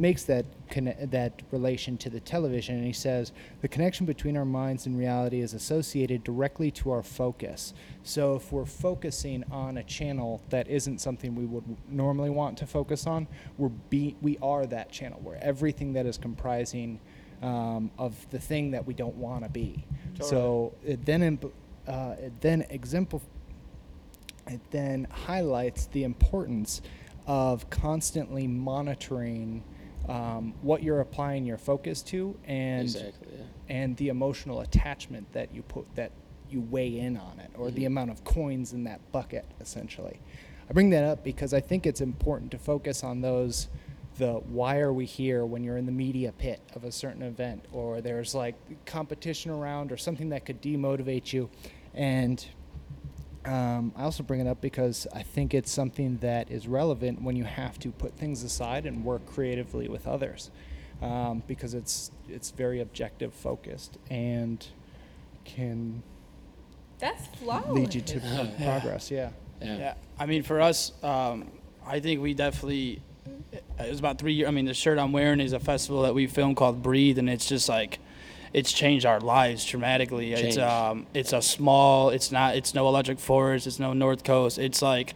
[0.00, 4.44] makes that conne- that relation to the television, and he says the connection between our
[4.44, 7.74] minds and reality is associated directly to our focus.
[8.02, 12.66] So if we're focusing on a channel that isn't something we would normally want to
[12.66, 15.20] focus on, we're be we are that channel.
[15.22, 17.00] We're everything that is comprising
[17.42, 19.84] um, of the thing that we don't want to be.
[20.20, 21.54] So it then imp-
[21.86, 23.26] uh, it then exemplifies
[24.46, 26.82] it then highlights the importance
[27.26, 29.62] of constantly monitoring
[30.10, 33.28] um, what you're applying your focus to and exactly.
[33.32, 33.44] Yeah.
[33.68, 36.10] and the emotional attachment that you put that
[36.50, 40.18] you weigh in on it or the amount of coins in that bucket essentially
[40.68, 43.68] i bring that up because i think it's important to focus on those
[44.18, 47.64] the why are we here when you're in the media pit of a certain event
[47.72, 51.48] or there's like competition around or something that could demotivate you
[51.94, 52.46] and
[53.44, 57.36] um, I also bring it up because I think it's something that is relevant when
[57.36, 60.50] you have to put things aside and work creatively with others,
[61.02, 64.66] um, because it's it's very objective focused and
[65.44, 66.02] can
[66.98, 67.70] That's flawless.
[67.70, 68.20] lead you to
[68.62, 69.10] progress.
[69.10, 69.30] Yeah.
[69.62, 69.76] Yeah.
[69.76, 71.50] Yeah, I mean, for us, um,
[71.86, 73.02] I think we definitely.
[73.52, 74.48] It was about three years.
[74.48, 77.28] I mean, the shirt I'm wearing is a festival that we filmed called Breathe, and
[77.28, 77.98] it's just like,
[78.52, 80.32] it's changed our lives dramatically.
[80.32, 82.10] It's um, it's a small.
[82.10, 82.56] It's not.
[82.56, 83.66] It's no Electric Forest.
[83.66, 84.58] It's no North Coast.
[84.58, 85.14] It's like,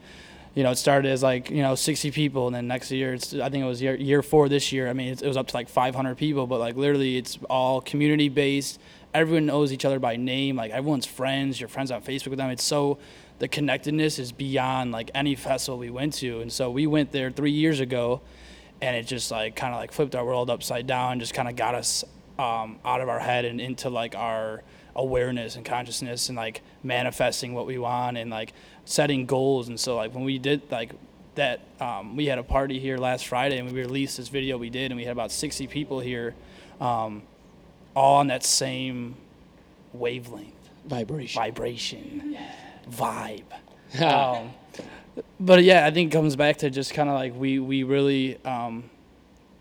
[0.55, 3.35] you know, it started as like you know 60 people, and then next year, it's
[3.35, 4.89] I think it was year year four this year.
[4.89, 7.81] I mean, it's, it was up to like 500 people, but like literally, it's all
[7.81, 8.81] community based.
[9.13, 10.57] Everyone knows each other by name.
[10.57, 11.61] Like everyone's friends.
[11.61, 12.51] You're friends on Facebook with them.
[12.51, 12.99] It's so
[13.41, 16.41] the connectedness is beyond like any festival we went to.
[16.41, 18.21] And so we went there three years ago,
[18.81, 21.57] and it just like kind of like flipped our world upside down, just kind of
[21.57, 22.05] got us
[22.39, 24.63] um, out of our head and into like our
[24.97, 28.53] awareness and consciousness and like manifesting what we want and like
[28.85, 29.69] setting goals.
[29.69, 30.93] And so like when we did like
[31.35, 34.71] that, um, we had a party here last Friday and we released this video we
[34.71, 36.35] did, and we had about 60 people here,
[36.81, 37.23] um,
[37.95, 39.17] all on that same
[39.93, 40.53] wavelength
[40.87, 41.41] Vibration.
[41.41, 42.37] vibration,
[42.91, 43.45] vibe.
[44.03, 44.51] um,
[45.39, 48.43] but yeah, I think it comes back to just kind of like we we really
[48.45, 48.91] um,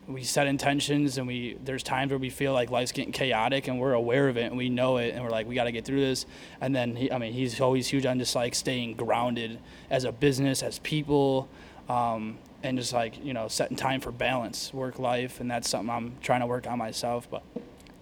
[0.07, 3.79] we set intentions and we there's times where we feel like life's getting chaotic and
[3.79, 5.85] we're aware of it and we know it and we're like we got to get
[5.85, 6.25] through this.
[6.61, 10.11] And then he, I mean he's always huge on just like staying grounded as a
[10.11, 11.47] business, as people.
[11.89, 15.89] Um, and just like you know, setting time for balance, work life, and that's something
[15.89, 17.29] I'm trying to work on myself.
[17.29, 17.43] But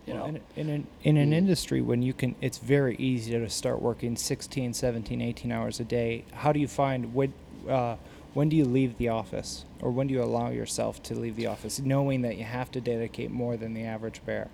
[0.06, 3.50] you know, in, in an in an industry when you can it's very easy to
[3.50, 7.34] start working 16 17 18 hours a day how do you find when
[7.70, 7.96] uh,
[8.34, 11.48] when do you leave the office or when do you allow yourself to leave the
[11.48, 14.50] office knowing that you have to dedicate more than the average bear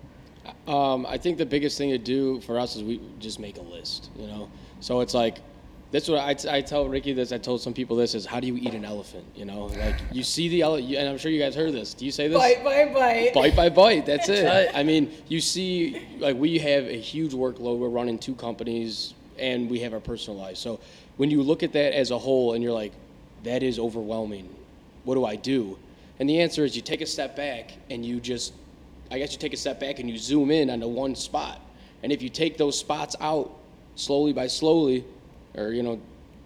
[0.66, 3.62] Um, I think the biggest thing to do for us is we just make a
[3.62, 4.48] list, you know.
[4.80, 5.38] So it's like,
[5.90, 7.32] that's what I, I tell Ricky this.
[7.32, 9.24] I told some people this is how do you eat an elephant?
[9.34, 11.94] You know, like you see the elephant, and I'm sure you guys heard this.
[11.94, 12.38] Do you say this?
[12.38, 13.34] Bite, by bite.
[13.34, 14.06] bite by bite.
[14.06, 14.70] That's it.
[14.74, 17.78] I mean, you see, like we have a huge workload.
[17.78, 20.60] We're running two companies, and we have our personal lives.
[20.60, 20.78] So
[21.16, 22.92] when you look at that as a whole, and you're like,
[23.44, 24.54] that is overwhelming.
[25.08, 25.78] What do I do?
[26.20, 28.52] And the answer is you take a step back and you just,
[29.10, 31.62] I guess you take a step back and you zoom in on the one spot.
[32.02, 33.50] And if you take those spots out
[33.94, 35.06] slowly by slowly,
[35.54, 35.98] or you know,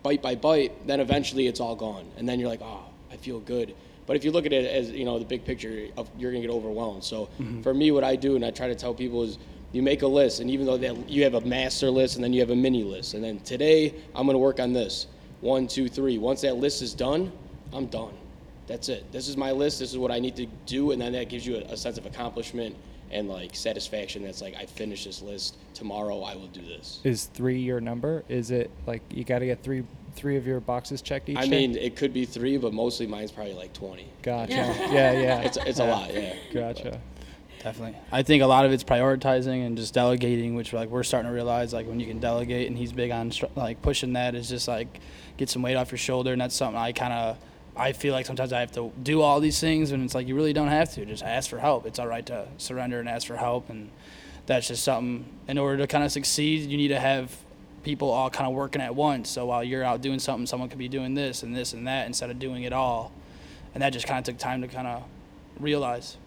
[0.04, 2.06] bite by bite, then eventually it's all gone.
[2.16, 3.74] And then you're like, oh, I feel good.
[4.06, 6.42] But if you look at it as you know the big picture, of, you're gonna
[6.42, 7.02] get overwhelmed.
[7.02, 7.62] So mm-hmm.
[7.62, 9.38] for me, what I do and I try to tell people is,
[9.72, 12.32] you make a list, and even though that you have a master list and then
[12.32, 15.08] you have a mini list, and then today I'm gonna work on this,
[15.40, 16.16] one, two, three.
[16.16, 17.32] Once that list is done,
[17.72, 18.12] I'm done.
[18.66, 19.10] That's it.
[19.12, 19.78] This is my list.
[19.80, 21.98] This is what I need to do, and then that gives you a, a sense
[21.98, 22.76] of accomplishment
[23.10, 24.22] and like satisfaction.
[24.22, 25.56] That's like I finished this list.
[25.74, 27.00] Tomorrow I will do this.
[27.04, 29.82] is three your number is it like you got to get three
[30.14, 31.50] three of your boxes checked each I day?
[31.66, 34.06] mean, it could be three, but mostly mine's probably like 20.
[34.22, 34.72] gotcha yeah
[35.12, 36.34] yeah It's, it's a lot, yeah.
[36.52, 37.00] gotcha
[37.62, 37.96] Definitely.
[38.10, 41.34] I think a lot of it's prioritizing and just delegating, which like we're starting to
[41.34, 44.66] realize like when you can delegate, and he's big on like pushing that is just
[44.66, 44.98] like
[45.36, 47.38] get some weight off your shoulder, and that's something I kind of
[47.76, 50.34] I feel like sometimes I have to do all these things, and it's like you
[50.34, 51.06] really don't have to.
[51.06, 51.86] Just ask for help.
[51.86, 53.90] It's all right to surrender and ask for help, and
[54.46, 55.24] that's just something.
[55.48, 57.34] In order to kind of succeed, you need to have
[57.82, 59.30] people all kind of working at once.
[59.30, 62.06] So while you're out doing something, someone could be doing this and this and that
[62.06, 63.10] instead of doing it all,
[63.74, 65.04] and that just kind of took time to kind of
[65.58, 66.18] realize.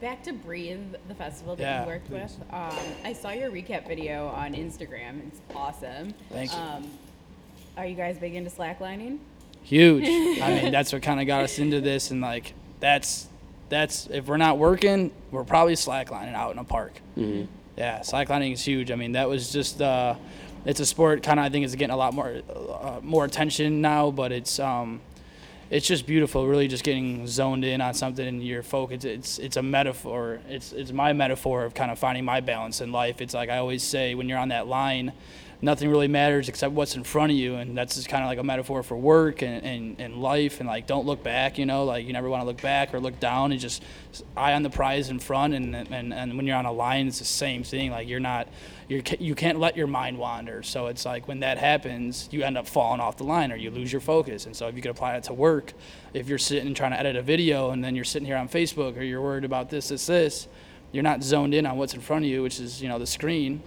[0.00, 2.34] Back to Breathe, the festival that Yeah, you worked with.
[2.50, 5.26] Um, I saw your recap video on Instagram.
[5.26, 6.14] It's awesome.
[6.30, 6.58] Thank you.
[6.58, 6.90] Um,
[7.76, 9.18] are you guys big into slacklining?
[9.62, 10.04] Huge.
[10.42, 13.28] I mean, that's what kind of got us into this, and like that's
[13.68, 17.00] that's if we're not working, we're probably slacklining out in a park.
[17.16, 17.50] Mm-hmm.
[17.76, 18.90] Yeah, slacklining is huge.
[18.90, 20.14] I mean, that was just uh,
[20.64, 23.80] it's a sport kind of I think is getting a lot more uh, more attention
[23.80, 25.00] now, but it's um,
[25.70, 26.46] it's just beautiful.
[26.46, 29.04] Really, just getting zoned in on something and your focus.
[29.04, 30.40] It's it's a metaphor.
[30.48, 33.20] It's it's my metaphor of kind of finding my balance in life.
[33.20, 35.12] It's like I always say when you're on that line
[35.62, 38.38] nothing really matters except what's in front of you and that's just kind of like
[38.38, 41.84] a metaphor for work and, and, and life and like don't look back you know?
[41.84, 43.82] Like you never want to look back or look down and just
[44.36, 47.18] eye on the prize in front and, and, and when you're on a line it's
[47.18, 48.48] the same thing like you're not
[48.88, 50.64] you're, you can't let your mind wander.
[50.64, 53.70] So it's like when that happens you end up falling off the line or you
[53.70, 54.46] lose your focus.
[54.46, 55.74] And so if you could apply it to work
[56.14, 58.96] if you're sitting trying to edit a video and then you're sitting here on facebook
[58.96, 60.48] or you're worried about this this this
[60.92, 63.06] you're not zoned in on what's in front of you which is you know the
[63.06, 63.62] screen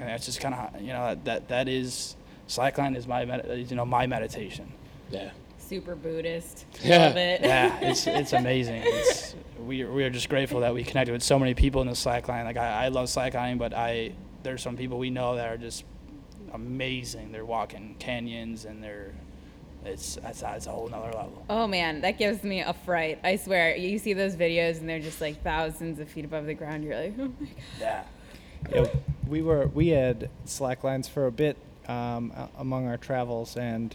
[0.00, 2.16] and that's just kind of you know that, that that is
[2.48, 3.22] slackline is my
[3.54, 4.72] you know my meditation
[5.10, 5.30] Yeah.
[5.58, 6.64] Super Buddhist.
[6.82, 7.06] Yeah.
[7.06, 7.40] Love it.
[7.42, 11.22] yeah it's it's amazing it's, we, are, we are just grateful that we connected with
[11.22, 14.76] so many people in the slackline like I, I love slacklining but i there's some
[14.76, 15.84] people we know that are just
[16.52, 19.12] amazing they're walking canyons and they're
[19.84, 23.18] it's that's, that's a whole nother level Oh man, that gives me a fright.
[23.24, 23.74] I swear.
[23.76, 26.84] You see those videos and they're just like thousands of feet above the ground.
[26.84, 27.54] You're like, oh my god.
[27.80, 28.02] yeah
[28.68, 28.86] Yeah,
[29.26, 31.56] we were we had slack lines for a bit
[31.88, 33.94] um, among our travels, and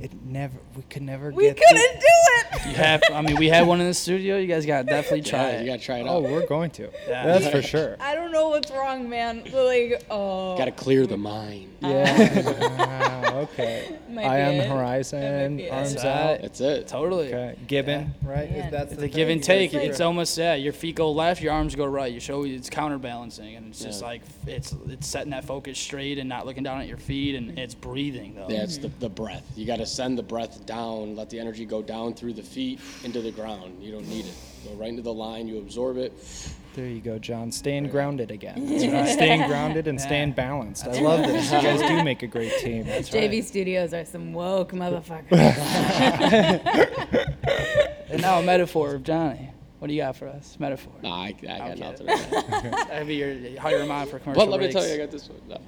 [0.00, 1.56] it never we could never We get.
[1.56, 2.66] the- couldn't do it.
[2.66, 5.22] you have i mean we had one in the studio you guys got to definitely
[5.22, 6.22] try Yeah, it you got to try it Oh, out.
[6.24, 6.90] we're going to.
[7.08, 7.26] Yeah.
[7.38, 7.96] That's for sure.
[8.00, 9.44] I don't know what's wrong, man.
[9.52, 10.56] Like, oh.
[10.58, 11.70] Got to clear the mind.
[11.80, 12.44] Yeah.
[12.78, 13.96] Ah, okay.
[14.08, 15.70] Might Eye be the horizon, That it.
[15.70, 16.42] arms That's out.
[16.42, 16.88] That's it.
[16.88, 17.28] Totally.
[17.28, 17.56] Okay.
[17.66, 18.50] Gibbon, right?
[18.50, 18.70] Man.
[18.70, 19.72] That's It's the a give and take.
[19.72, 20.54] like- It's almost yeah.
[20.54, 22.12] Your feet go left, your arms go right.
[22.12, 26.28] You show it's counterbalancing, and it's just like it's it's setting that focus straight and
[26.28, 28.46] not looking down at your feet, and it's breathing though.
[28.48, 29.44] Yeah, it's the, the breath.
[29.56, 32.80] You got to send the breath down, let the energy go down through the feet
[33.04, 33.82] into the ground.
[33.82, 34.34] You don't need it.
[34.64, 36.12] Go right into the line, you absorb it.
[36.74, 37.52] There you go, John.
[37.52, 38.66] Staying grounded again.
[39.06, 40.88] Staying grounded and staying balanced.
[40.88, 41.52] I love this.
[41.52, 42.84] You guys do make a great team.
[42.84, 45.30] JV Studios are some woke motherfuckers.
[48.14, 49.50] And now a metaphor of Johnny.
[49.84, 50.56] What do you got for us?
[50.58, 50.94] Metaphor.
[51.02, 51.80] Nah, I, I got Okay.
[51.80, 52.06] nothing.
[52.06, 52.30] Right
[52.88, 55.10] That'd be your how you remind for commercial but let me tell you, I got
[55.10, 55.38] this one.
[55.46, 55.60] No.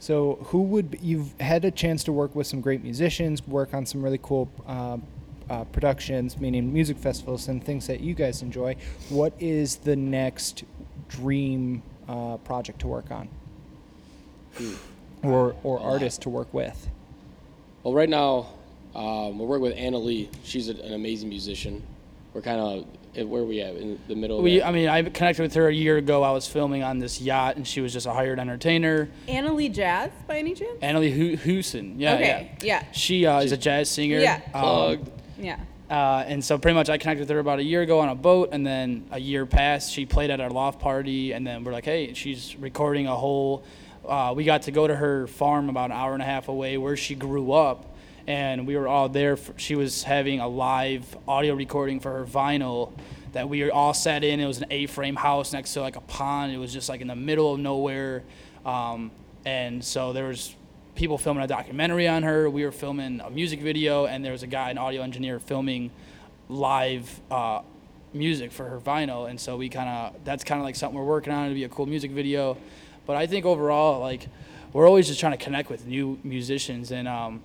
[0.00, 3.72] So, who would be, you've had a chance to work with some great musicians, work
[3.72, 4.96] on some really cool uh,
[5.48, 8.74] uh, productions, meaning music festivals and things that you guys enjoy.
[9.08, 10.64] What is the next
[11.08, 13.28] dream uh, project to work on,
[15.22, 15.92] or or A lot.
[15.92, 16.88] artist to work with?
[17.84, 18.48] Well, right now,
[18.96, 20.28] um, we're working with Anna Lee.
[20.42, 21.84] She's a, an amazing musician.
[22.34, 24.40] We're kind of where are we at in the middle.
[24.42, 26.22] We, of I mean, I connected with her a year ago.
[26.22, 29.08] I was filming on this yacht, and she was just a hired entertainer.
[29.28, 30.78] Anna Lee Jazz, by any chance?
[30.80, 31.98] Annalie Hu- Hoosen.
[31.98, 32.82] Yeah, Okay, yeah.
[32.82, 32.92] yeah.
[32.92, 34.18] She uh, is a jazz singer.
[34.20, 34.40] Yeah.
[34.54, 35.10] Um, Plugged.
[35.38, 35.58] Yeah.
[35.90, 38.14] Uh, and so pretty much I connected with her about a year ago on a
[38.14, 39.92] boat, and then a year passed.
[39.92, 43.64] She played at our loft party, and then we're like, hey, she's recording a whole.
[44.06, 46.78] Uh, we got to go to her farm about an hour and a half away
[46.78, 47.89] where she grew up,
[48.30, 49.36] and we were all there.
[49.36, 52.92] For, she was having a live audio recording for her vinyl
[53.32, 54.38] that we were all sat in.
[54.38, 56.52] It was an A-frame house next to like a pond.
[56.52, 58.22] It was just like in the middle of nowhere,
[58.64, 59.10] um,
[59.44, 60.54] and so there was
[60.94, 62.48] people filming a documentary on her.
[62.48, 65.90] We were filming a music video, and there was a guy, an audio engineer, filming
[66.48, 67.62] live uh,
[68.14, 69.28] music for her vinyl.
[69.28, 71.64] And so we kind of that's kind of like something we're working on to be
[71.64, 72.56] a cool music video.
[73.06, 74.28] But I think overall, like
[74.72, 77.42] we're always just trying to connect with new musicians, and um,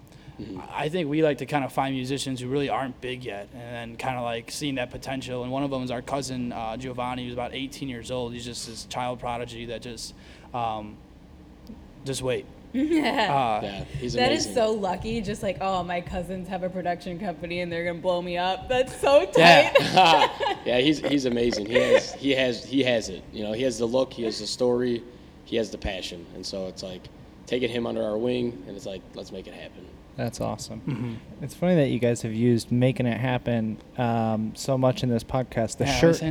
[0.70, 3.62] I think we like to kind of find musicians who really aren't big yet, and
[3.92, 5.44] then kind of like seeing that potential.
[5.44, 8.34] And one of them is our cousin uh, Giovanni, who's about 18 years old.
[8.34, 10.14] He's just this child prodigy that just
[10.54, 10.98] um,
[12.04, 12.46] just wait.
[12.76, 14.54] Uh, yeah, he's That is amazing.
[14.54, 15.22] so lucky.
[15.22, 18.68] Just like, oh, my cousins have a production company and they're gonna blow me up.
[18.68, 19.72] That's so tight.
[19.78, 20.30] Yeah.
[20.66, 21.68] yeah, he's he's amazing.
[21.68, 23.24] He has he has he has it.
[23.32, 25.02] You know, he has the look, he has the story,
[25.46, 27.08] he has the passion, and so it's like
[27.46, 29.86] taking him under our wing, and it's like let's make it happen.
[30.18, 30.80] That's awesome.
[30.82, 31.44] Mm-hmm.
[31.44, 35.24] It's funny that you guys have used "making it happen" um, so much in this
[35.24, 35.78] podcast.
[35.78, 36.24] The Yeah, shirt,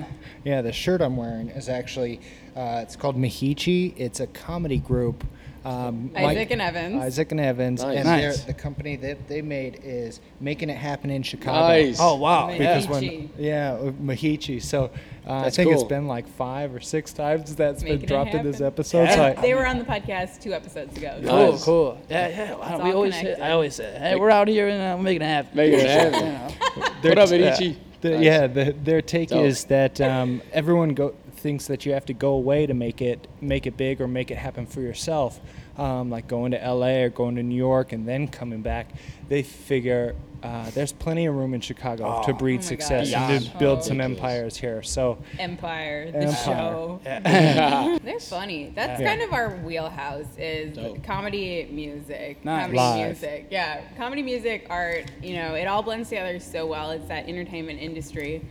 [0.45, 2.21] yeah, the shirt I'm wearing is actually
[2.57, 3.95] uh, it's called Mahichi.
[3.97, 5.25] It's a comedy group.
[5.65, 7.03] Um, Isaac and Evans.
[7.03, 7.97] Isaac and Evans, Nice.
[7.97, 8.37] and Nice.
[8.39, 11.69] they're- the company that they made is making it happen in Chicago.
[11.69, 11.97] Nice.
[12.01, 12.49] oh wow!
[12.49, 12.59] Mahichi.
[12.59, 12.75] Yeah.
[12.81, 14.63] Because when, yeah, uh, Mahichi.
[14.63, 14.91] So
[15.27, 15.89] uh, I That's think it's cool.
[15.89, 18.67] been like five or six times that's Making been it dropped in this happen.
[18.67, 19.05] episode.
[19.05, 19.15] Yeah.
[19.17, 21.19] So I, They were on the podcast two episodes ago.
[21.23, 21.31] Nice.
[21.65, 21.99] Cool, cool.
[22.11, 22.55] Yeah, yeah.
[22.57, 23.43] wow, we all always say, connected.
[23.45, 25.57] I always say, hey, we're out here and uh, we're making it happen.
[25.57, 26.29] Making it You happen.
[26.29, 26.89] know?
[27.09, 27.73] What up, yeah.
[28.03, 28.23] The, Nice.
[28.23, 29.47] Yeah, the, their take Dope.
[29.47, 33.29] is that um, everyone go, thinks that you have to go away to make it
[33.43, 35.39] make it big or make it happen for yourself,
[35.77, 38.87] um, like going to LA or going to New York and then coming back.
[39.29, 42.35] They figure uh, there's plenty of room in Chicago to Oh.
[42.35, 43.31] breed Oh success gosh.
[43.31, 43.83] and to build Oh.
[43.83, 44.83] some empires here.
[44.83, 46.35] So Empire, the Empire.
[46.45, 47.01] show.
[47.05, 47.99] Yeah.
[48.05, 48.73] They're funny.
[48.75, 49.09] That's Yeah.
[49.11, 51.03] kind of our wheelhouse is Dope.
[51.05, 52.43] comedy music.
[52.45, 52.63] Nice.
[52.63, 53.07] Comedy Live.
[53.07, 53.47] music.
[53.51, 53.81] Yeah.
[53.99, 56.91] Comedy music, art, you know, it all blends together so well.
[56.91, 58.43] It's that entertainment industry.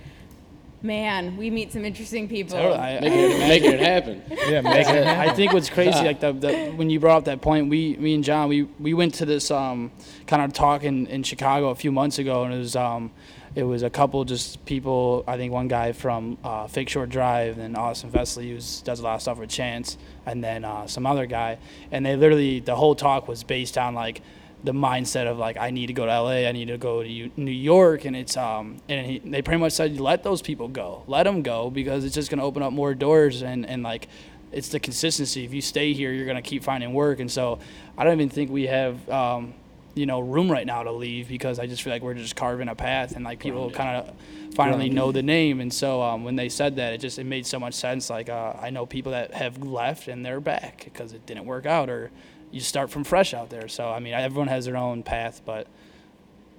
[0.83, 2.57] Man, we meet some interesting people.
[2.57, 2.77] Totally.
[2.77, 4.21] I- Making it, making it happen.
[4.29, 5.29] yeah, make it happen.
[5.29, 8.13] I think what's crazy, like the, the when you brought up that point, we, me
[8.15, 9.91] and John, we, we went to this um,
[10.27, 13.11] kind of talk in, in Chicago a few months ago, and it was um,
[13.55, 15.23] it was a couple just people.
[15.25, 18.99] I think one guy from uh, Fake Short Drive, and then Austin Vesely, who does
[18.99, 21.59] a lot of stuff with Chance, and then uh, some other guy,
[21.93, 24.21] and they literally the whole talk was based on like
[24.63, 27.09] the mindset of like I need to go to LA, I need to go to
[27.09, 30.67] U- New York, and it's um and he, they pretty much said let those people
[30.67, 34.07] go, let them go because it's just gonna open up more doors and and like
[34.51, 35.43] it's the consistency.
[35.45, 37.59] If you stay here, you're gonna keep finding work, and so
[37.97, 39.53] I don't even think we have um
[39.95, 42.67] you know room right now to leave because I just feel like we're just carving
[42.69, 44.15] a path and like people kind of
[44.55, 47.45] finally know the name, and so um, when they said that, it just it made
[47.45, 48.09] so much sense.
[48.09, 51.65] Like uh, I know people that have left and they're back because it didn't work
[51.65, 52.11] out or
[52.53, 53.67] you start from fresh out there.
[53.67, 55.67] So I mean, everyone has their own path, but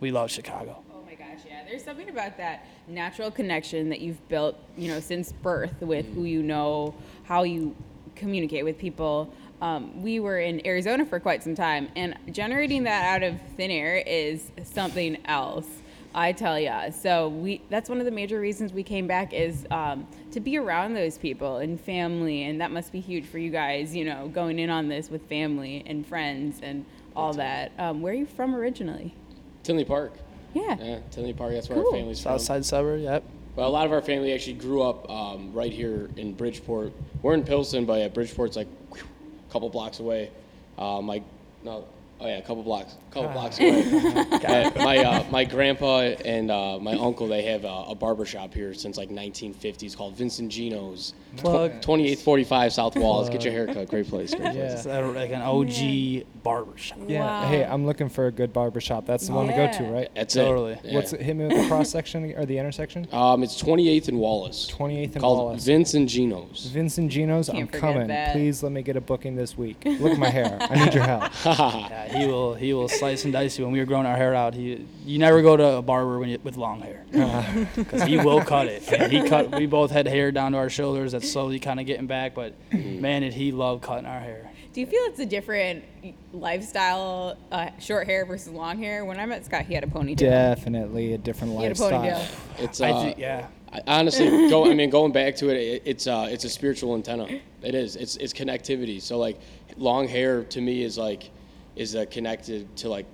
[0.00, 0.82] we love Chicago.
[0.92, 1.62] Oh my gosh, yeah.
[1.66, 6.24] There's something about that natural connection that you've built, you know, since birth with who
[6.24, 7.76] you know, how you
[8.16, 9.32] communicate with people.
[9.62, 13.70] Um, we were in Arizona for quite some time, and generating that out of thin
[13.70, 15.66] air is something else.
[16.14, 16.90] I tell ya.
[16.90, 20.56] So we that's one of the major reasons we came back is um, to be
[20.56, 23.94] around those people and family, and that must be huge for you guys.
[23.94, 26.84] You know, going in on this with family and friends and
[27.16, 27.72] all that.
[27.78, 29.14] Um, where are you from originally?
[29.62, 30.12] Tinley Park.
[30.52, 30.76] Yeah.
[30.80, 31.52] Yeah, Tinley Park.
[31.52, 31.86] That's where Cool.
[31.92, 32.32] our family's from.
[32.32, 33.00] Southside suburb.
[33.00, 33.24] Yep.
[33.56, 36.92] Well, a lot of our family actually grew up um, right here in Bridgeport.
[37.22, 40.30] We're in Pilsen, but yeah, Bridgeport's like a couple blocks away.
[40.76, 41.22] Uh, my
[41.62, 41.86] no,
[42.20, 43.82] oh yeah, a couple blocks, couple blocks away.
[44.42, 48.54] Yeah, my uh, my grandpa and uh, my uncle they have a, a barber shop
[48.54, 51.14] here since like 1950s called Vincent Gino's.
[51.36, 51.80] Plug.
[51.80, 53.28] 28th 45 South Walls.
[53.30, 53.88] Get your haircut.
[53.88, 54.34] Great place.
[54.34, 54.84] Great place.
[54.84, 56.98] It's like an OG barber shop.
[57.06, 57.20] Yeah.
[57.20, 57.48] Wow.
[57.48, 59.06] Hey, I'm looking for a good barber shop.
[59.06, 60.08] That's the one to go to, right?
[60.14, 60.72] That's Totally.
[60.72, 60.80] it.
[60.84, 60.94] Yeah.
[60.94, 61.20] What's it?
[61.20, 63.06] Hit me with the cross section or the intersection.
[63.12, 64.70] Um, it's 28th and Wallace.
[64.70, 65.64] 28th and called Wallace.
[65.64, 66.66] Vincent Gino's.
[66.72, 68.06] Vincent Gino's, I'm Can't forget coming.
[68.08, 68.32] that.
[68.32, 69.82] Please let me get a booking this week.
[69.84, 70.56] Look at my hair.
[70.60, 71.24] I need your help.
[71.44, 73.64] Yeah, he will he will slice and dice you.
[73.64, 76.28] When we were growing our hair out, he you never go to a barber when
[76.28, 77.04] you, with long hair
[77.76, 78.90] because he will cut it.
[78.92, 79.54] And he cut.
[79.56, 81.12] We both had hair down to our shoulders.
[81.12, 84.50] That's slowly kind of getting back, but man, did he love cutting our hair.
[84.72, 85.84] Do you feel it's a different
[86.32, 89.04] lifestyle, uh, short hair versus long hair?
[89.04, 90.16] When I met Scott, he had a ponytail.
[90.16, 92.02] Definitely a different He had a lifestyle.
[92.02, 92.64] ponytail.
[92.64, 93.46] It's I uh, yeah.
[93.72, 94.68] I, honestly, go.
[94.68, 97.40] I mean, going back to it, it it's uh, it's a spiritual antenna.
[97.62, 97.94] It is.
[97.94, 99.00] It's it's connectivity.
[99.00, 99.38] So like,
[99.76, 101.30] long hair to me is like,
[101.76, 103.06] is uh, connected to like,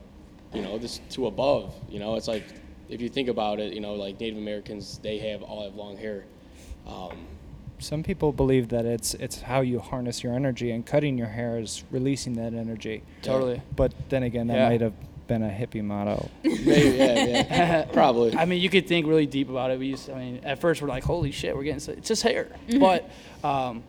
[0.54, 1.74] you know, this to above.
[1.90, 2.44] You know, it's like,
[2.88, 5.98] if you think about it, you know, like Native Americans, they have all have long
[5.98, 6.24] hair.
[6.86, 7.26] Um,
[7.80, 11.58] Some people believe that it's it's how you harness your energy, and cutting your hair
[11.58, 13.02] is releasing that energy.
[13.22, 13.60] Totally.
[13.74, 14.68] But then again, that Yeah.
[14.68, 14.92] might have
[15.26, 16.28] been a hippie motto.
[16.44, 18.36] maybe, yeah, yeah, probably.
[18.36, 19.78] I mean, you could think really deep about it.
[19.78, 22.08] We used, to, I mean, at first we're like, "Holy shit, we're getting so, it's
[22.08, 23.08] just hair," but
[23.44, 23.82] um,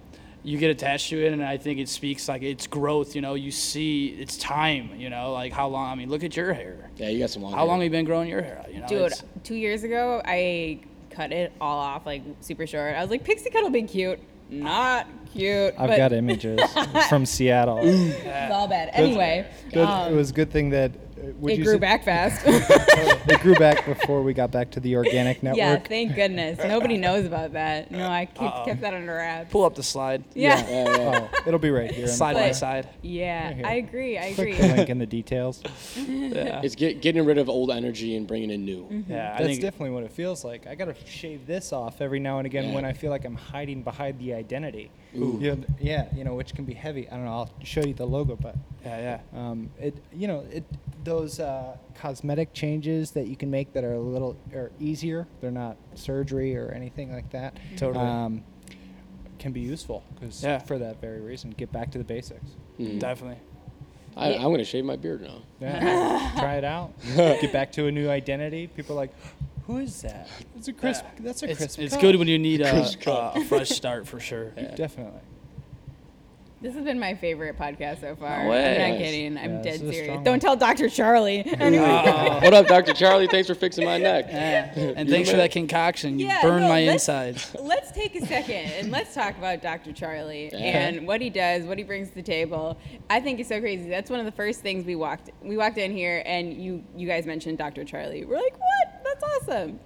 [0.43, 3.15] you get attached to it, and I think it speaks like it's growth.
[3.15, 4.91] You know, you see it's time.
[4.97, 5.89] You know, like how long?
[5.89, 6.89] I mean, look at your hair.
[6.97, 7.51] yeah, you got some long.
[7.53, 7.67] How hair.
[7.67, 8.63] long have you been growing your hair?
[8.71, 9.13] You know, Dude,
[9.43, 10.79] two years ago, I
[11.12, 12.95] cut it all off, like super short.
[12.95, 14.20] I was like, pixie cut will be cute.
[14.49, 15.74] Not cute.
[15.78, 16.59] I've but got images
[17.09, 17.80] from Seattle.
[17.82, 18.89] It's all bad.
[18.93, 20.91] Anyway, Good, um, it was a good thing that
[21.39, 22.41] would it you grew say- back fast.
[22.45, 25.57] it grew back before we got back to the organic network.
[25.57, 26.59] yeah, thank goodness.
[26.59, 27.91] Nobody knows about that.
[27.91, 28.65] No, I keep, Uh-oh.
[28.65, 29.51] kept that under wraps.
[29.51, 30.24] pull up the slide.
[30.34, 30.67] Yeah.
[30.69, 31.28] Yeah, yeah.
[31.34, 32.07] Oh, it'll be right here.
[32.07, 32.89] Side by side.
[33.01, 33.65] Yeah, Right here.
[33.65, 34.17] I agree.
[34.17, 34.67] I Click agree.
[34.67, 35.61] the link in the details.
[35.95, 36.61] Yeah.
[36.63, 39.05] It's get, getting rid of old energy and bringing in new.
[39.07, 39.34] yeah.
[39.36, 40.67] I That's think definitely what it feels like.
[40.67, 42.76] I gotta shave this off every now and again Yeah.
[42.76, 44.91] when I feel like I'm hiding behind the identity.
[45.17, 45.38] Ooh.
[45.41, 47.07] Yeah, yeah, you know, which can be heavy.
[47.09, 47.32] I don't know.
[47.32, 48.55] I'll show you the logo, but
[48.86, 49.39] yeah, yeah.
[49.49, 50.63] um, it, you know, it
[51.04, 55.28] those uh, cosmetic changes that you can make that are a little are easier.
[55.39, 57.58] They're not surgery or anything like that.
[57.78, 58.06] Totally.
[58.06, 58.43] Um,
[59.39, 60.60] can be useful because Yeah.
[60.60, 62.52] for that very reason, get back to the basics.
[62.80, 62.99] Mhm.
[62.99, 63.39] Definitely.
[64.16, 65.41] I, I'm gonna shave my beard now.
[65.60, 66.32] Yeah.
[66.38, 66.91] Try it out.
[67.16, 68.68] Get back to a new identity.
[68.68, 69.14] People are like,
[69.66, 70.28] who is that?
[70.58, 71.06] It's a crisp.
[71.20, 71.80] That's a It's, crisp.
[71.80, 74.49] it's cut." good when you need a, a, a fresh start for sure.
[74.76, 75.22] Definitely.
[76.62, 78.43] This has been my favorite podcast so far.
[78.43, 78.84] No way.
[78.86, 79.36] I'm not kidding.
[79.36, 80.20] I'm Yeah, dead serious.
[80.24, 80.89] Don't tell Dr.
[80.89, 81.39] Charlie.
[81.59, 81.84] Anyway.
[82.05, 82.39] Oh.
[82.39, 82.93] What up, Dr.
[82.93, 83.26] Charlie?
[83.28, 84.26] Thanks for fixing my neck.
[84.30, 84.72] Yeah.
[84.95, 86.20] And thanks for that concoction.
[86.20, 87.55] You Yeah, burned no, my let's- insides.
[87.59, 89.91] Let's take a second and let's talk about Dr.
[89.91, 90.59] Charlie Yeah.
[90.59, 92.78] and what he does, what he brings to the table.
[93.09, 93.89] I think it's so crazy.
[93.89, 97.07] That's one of the first things we walked we walked in here and you you
[97.07, 97.84] guys mentioned Dr.
[97.86, 98.24] Charlie.
[98.24, 99.03] We're like, "What?
[99.03, 99.80] That's awesome."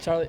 [0.00, 0.28] Charlie.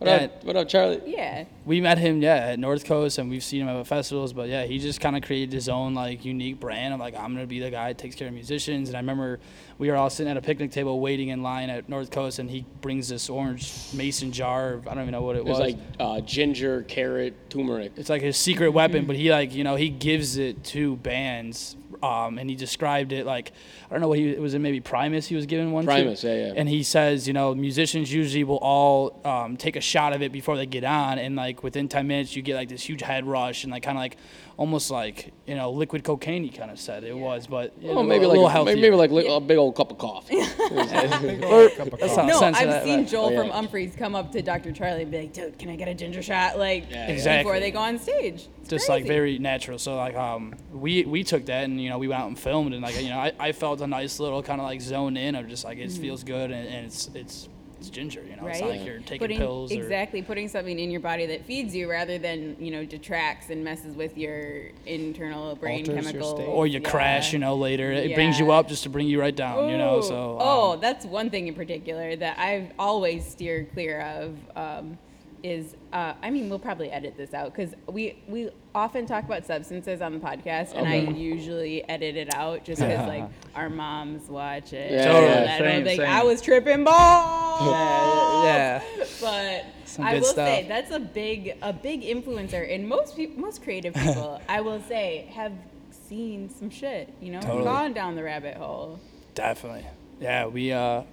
[0.00, 0.44] What yeah, up?
[0.44, 1.02] What up, Charlie?
[1.04, 1.44] Yeah.
[1.66, 4.64] we met him yeah at North Coast and we've seen him at festivals but yeah
[4.64, 7.60] he just kind of created his own like unique brand I'm like I'm gonna be
[7.60, 9.40] the guy that takes care of musicians and I remember
[9.76, 12.50] we were all sitting at a picnic table waiting in line at North Coast and
[12.50, 15.58] he brings this orange mason jar of, I don't even know what it It was
[15.58, 17.92] was like uh, ginger, carrot, turmeric.
[17.96, 21.76] it's like his secret weapon but he like you know he gives it to bands
[22.02, 23.52] um, and he described it like
[23.88, 25.90] I don't know what he it was in maybe Primus he was giving one to.
[25.90, 26.52] Primus, yeah, yeah.
[26.56, 30.32] and he says you know musicians usually will all um, take a shot of it
[30.32, 33.26] before they get on and like within 10 minutes you get like this huge head
[33.26, 34.16] rush and like kind of like
[34.60, 38.02] almost like you know liquid cocaine he kind of said it was but you Well,
[38.02, 38.74] know, maybe a like a, healthier.
[38.74, 40.34] maybe, maybe like li- a big old cup of coffee.
[41.22, 42.26] Big Or- cup of coffee.
[42.26, 43.40] No, I've that, seen Joel Oh, yeah.
[43.50, 44.70] from Umphrey's come up to Dr.
[44.72, 47.44] Charlie and be like, "Dude, can I get a ginger shot?" Like Yeah, Exactly.
[47.44, 48.48] before they go on stage.
[48.60, 49.78] It's just like very natural.
[49.78, 52.74] So like um we we took that and you know we went out and filmed
[52.74, 55.34] and like you know I, I felt a nice little kind of like zone in
[55.36, 57.48] of just like it feels good and, and it's it's
[57.80, 58.78] it's ginger you know it's not Right.
[58.78, 61.90] like you're taking putting, pills or exactly putting something in your body that feeds you
[61.90, 66.66] rather than you know detracts and messes with your internal brain Alters your chemicals or
[66.66, 66.90] you Yeah.
[66.90, 69.78] crash you know later it brings you up just to bring you right down you
[69.78, 70.02] know Ooh.
[70.02, 74.98] so oh um, that's one thing in particular that i've always steered clear of um,
[75.42, 79.44] is uh, i mean we'll probably edit this out because we we often talk about
[79.46, 83.24] substances on the podcast and i usually edit it out just because like
[83.54, 86.10] our moms watch it Yeah, and yeah, I don't same, think same.
[86.10, 89.04] i was tripping balls Yeah, yeah.
[89.20, 90.46] but Some I will stuff.
[90.48, 94.80] say that's a big a big influencer and most peop most creative people I will
[94.82, 95.52] say have
[95.90, 97.64] seen some shit you know Totally.
[97.64, 98.98] gone down the rabbit hole
[99.34, 99.86] Definitely.
[100.20, 100.72] Yeah, we.
[100.72, 101.06] Uh, w-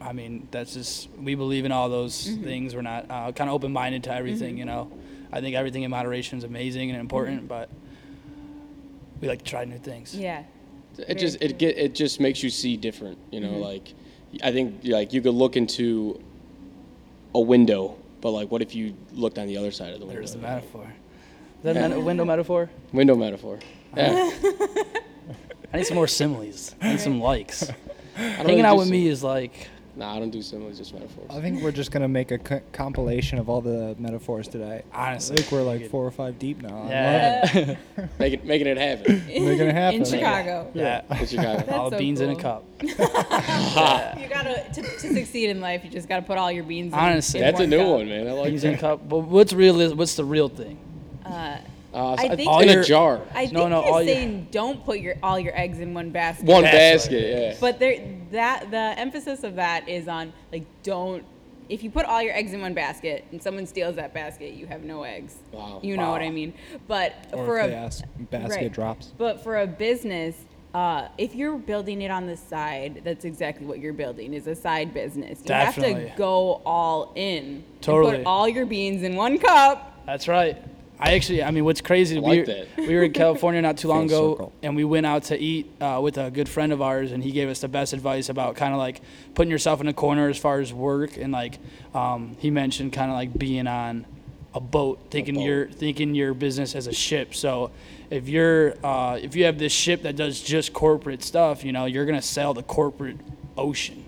[0.00, 2.44] I mean, that's just we believe in all those Mm-hmm.
[2.44, 2.74] things.
[2.74, 4.56] We're not uh, kind of open minded to everything.
[4.58, 4.90] You know,
[5.32, 7.68] I think everything in moderation is amazing and important, but
[9.20, 10.12] we like to try new things.
[10.12, 10.22] Mm-hmm.
[10.22, 10.42] yeah
[11.08, 13.18] It just it get it just makes you see different.
[13.30, 13.92] You know, like
[14.42, 16.20] I think like you could look into
[17.34, 20.20] a window, but like what if you looked on the other side of the window?
[20.20, 20.92] There's the metaphor.
[21.64, 22.70] Is that a window metaphor?
[22.92, 23.58] Window metaphor.
[23.96, 24.30] Yeah.
[25.72, 26.74] I need some more similes.
[26.80, 27.70] I need some likes.
[28.18, 30.78] I don't Hanging really out with sim- me is like Nah, I don't do similes,
[30.78, 31.26] just metaphors.
[31.28, 34.82] I think we're just gonna make a co- compilation of all the metaphors today.
[34.92, 35.36] Honestly, I honestly.
[35.38, 36.82] think we're like four or five deep now.
[36.84, 37.76] I Yeah.
[38.20, 39.98] Making making it happen Making it happen.
[40.00, 41.02] in Chicago yeah.
[41.20, 41.56] in Chicago.
[41.58, 42.42] That's All so beans in a cool.
[42.42, 42.64] cup.
[42.82, 46.98] you gotta to, to succeed in life you just gotta put all your beans in,
[46.98, 47.40] Honestly.
[47.40, 47.88] in That's a new cup.
[47.88, 48.28] one, man.
[48.28, 49.08] I like Beans in a cup.
[49.08, 50.78] But what's real is what's the real thing?
[51.26, 51.58] uh,
[51.98, 53.20] Uh, so I I think- All in your- a jar.
[53.34, 55.94] I think No, no, you're all your- saying don't put your all your eggs in
[55.94, 56.76] one basket One That's
[57.08, 57.54] basket, yeah.
[57.60, 57.96] But there,
[58.30, 61.24] that the emphasis of that is on like don't.
[61.68, 64.66] If you put all your eggs in one basket and someone steals that basket, you
[64.66, 65.34] have no eggs.
[65.52, 65.80] Wow.
[65.82, 66.54] You know what I mean?
[66.86, 68.72] But Or for if a the ass- basket right.
[68.72, 69.12] drops.
[69.18, 70.34] But for a business,
[70.72, 74.54] uh, if you're building it on the side, that's exactly what you're building is a
[74.54, 75.40] side business.
[75.44, 77.44] You have to go all in.
[77.44, 78.18] and Totally.
[78.18, 79.92] put all your beans in one cup.
[80.06, 80.56] That's right.
[81.00, 82.16] I actually, I mean, what's crazy?
[82.16, 82.66] I we, were- that.
[82.76, 84.52] we were in California not too long ago, circle.
[84.62, 87.30] and we went out to eat uh, with a good friend of ours, and he
[87.30, 89.00] gave us the best advice about kind of like
[89.34, 91.58] putting yourself in a corner as far as work, and like
[91.94, 94.06] um, he mentioned, kind of like being on
[94.54, 95.44] a boat, thinking boat.
[95.44, 97.34] your thinking your business as a ship.
[97.34, 97.70] So
[98.10, 101.84] if you're uh, if you have this ship that does just corporate stuff, you know,
[101.84, 103.18] you're gonna sail the corporate
[103.56, 104.04] ocean.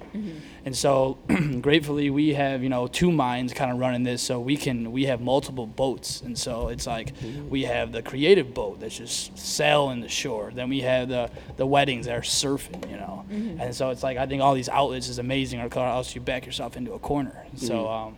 [0.71, 1.19] And so,
[1.63, 5.07] gratefully, we have you know two minds kind of running this, so we can we
[5.07, 7.13] have multiple boats, and so it's like
[7.49, 10.53] we have the creative boat that's just sailing the shore.
[10.55, 13.25] Then we have the the weddings that are surfing, you know,
[13.59, 16.47] and so it's like I think all these outlets is amazing, or else you back
[16.47, 17.35] yourself into a corner.
[17.57, 18.15] So um,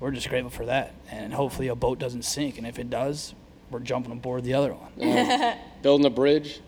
[0.00, 3.34] we're just grateful for that, and hopefully a boat doesn't sink, and if it does,
[3.70, 5.06] we're jumping aboard the other one.
[5.06, 6.62] Uh, building a bridge,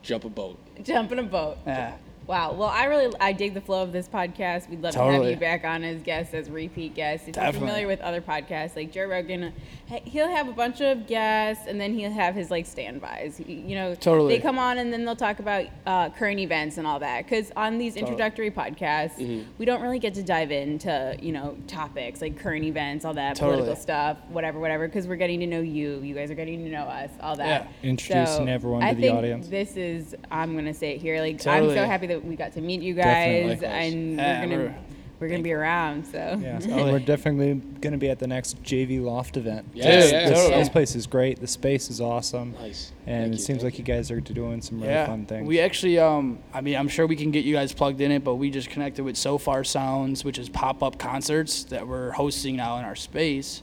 [0.00, 0.58] jump a boat.
[0.82, 1.58] Jump in a boat.
[1.66, 1.96] Yeah.
[2.32, 2.54] Wow.
[2.54, 4.70] Well, I really I dig the flow of this podcast.
[4.70, 7.28] We'd love to have you back on as guests, as repeat guests.
[7.28, 7.58] If Definitely.
[7.60, 9.52] you're familiar with other podcasts, like Joe Rogan,
[9.84, 13.38] he- he'll have a bunch of guests, and then he'll have his like standbys.
[13.46, 14.34] You know, Totally.
[14.36, 17.24] They come on, and then they'll talk about uh, current events and all that.
[17.26, 19.42] Because on these introductory podcasts, Mm-hmm.
[19.58, 23.36] we don't really get to dive into you know topics like current events, all that
[23.36, 23.58] Totally.
[23.58, 24.88] political stuff, whatever, whatever.
[24.88, 26.00] Because we're getting to know you.
[26.00, 27.68] You guys are getting to know us, all that.
[27.82, 27.90] Yeah.
[27.90, 29.48] Introducing So, everyone I to the think audience.
[29.48, 31.20] This is I'm gonna say it here.
[31.20, 31.72] Like Totally.
[31.72, 33.62] I'm so happy that we got to meet you guys, Likewise.
[33.62, 34.74] and Yeah, we're gonna we're
[35.20, 36.04] we're, gonna be around.
[36.06, 36.90] So Yeah, Totally.
[36.92, 39.66] we're definitely going to be at the next JV Loft event.
[39.72, 40.60] Yeah, Dude, yeah, This, totally.
[40.60, 41.40] this place is great.
[41.40, 42.54] The space is awesome.
[42.60, 42.90] Nice.
[43.06, 45.06] And Thank it you, seems thank like you guys are doing some really yeah.
[45.06, 45.46] fun things.
[45.46, 48.24] We actually, um, I mean, I'm sure we can get you guys plugged in it,
[48.24, 52.56] but we just connected with Sofar Sounds, which is pop up concerts that we're hosting
[52.56, 53.62] now in our space.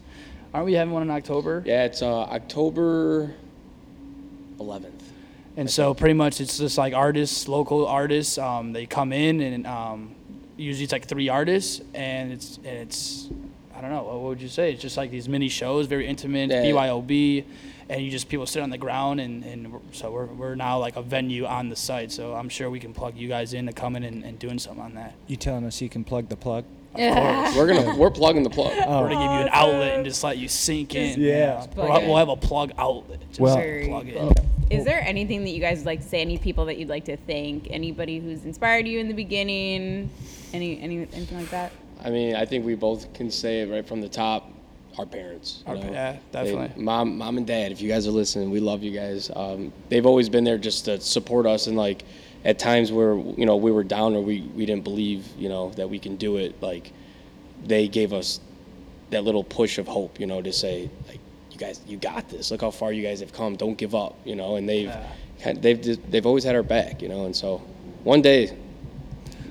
[0.53, 1.61] Aren't we having one in October?
[1.65, 3.33] Yeah, it's uh, October
[4.59, 4.98] 11th.
[5.57, 8.37] And so pretty much it's just like artists, local artists.
[8.37, 10.15] Um, they come in and um,
[10.57, 13.29] usually it's like three artists, and it's and it's
[13.75, 14.71] I don't know what would you say?
[14.73, 16.63] It's just like these mini shows, very intimate, Yeah.
[16.63, 17.43] BYOB,
[17.89, 20.95] and you just people sit on the ground, and and so we're we're now like
[20.95, 22.11] a venue on the site.
[22.11, 24.59] So I'm sure we can plug you guys in to come in and, and doing
[24.59, 25.13] something on that.
[25.27, 26.65] you telling us you can plug the plug?
[26.95, 28.73] We're gonna we're plugging the plug.
[28.85, 29.01] Oh.
[29.01, 31.19] We're gonna give you an outlet and just let you sink in.
[31.19, 31.25] Yeah.
[31.27, 31.55] you know?
[31.57, 32.19] Just We'll, plug we'll it.
[32.19, 33.19] have a plug outlet.
[33.29, 34.15] Just Well- Very plug it.
[34.17, 34.33] cool.
[34.69, 36.21] Is there anything that you guys would like to say?
[36.21, 37.67] Any people that you'd like to thank?
[37.71, 40.09] Anybody who's inspired you in the beginning?
[40.53, 41.71] Any any anything like that?
[42.03, 44.51] I mean, I think we both can say it right from the top.
[44.97, 45.63] Our parents.
[45.65, 45.91] you Our pa- know?
[45.93, 46.83] yeah, They- definitely.
[46.83, 47.71] mom, mom and dad.
[47.71, 49.31] If you guys are listening, we love you guys.
[49.35, 52.03] Um, they've always been there just to support us, and like
[52.45, 55.71] at times where you know we were down or we, we didn't believe you know
[55.71, 56.61] that we can do it.
[56.61, 56.91] Like
[57.65, 58.39] they gave us
[59.09, 61.19] that little push of hope, you know, to say like
[61.51, 62.51] you guys, you got this.
[62.51, 63.55] Look how far you guys have come.
[63.55, 64.55] Don't give up, you know.
[64.55, 64.87] And they've
[65.45, 65.53] Yeah.
[65.53, 67.25] they've they've always had our back, you know.
[67.25, 67.57] And so
[68.03, 68.55] one day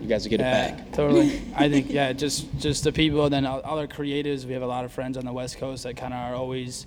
[0.01, 0.93] you guys will get Yeah, it back.
[0.93, 1.43] totally.
[1.57, 3.25] I think yeah, just just the people.
[3.25, 4.45] And then other creatives.
[4.45, 6.87] We have a lot of friends on the West Coast that kind of are always,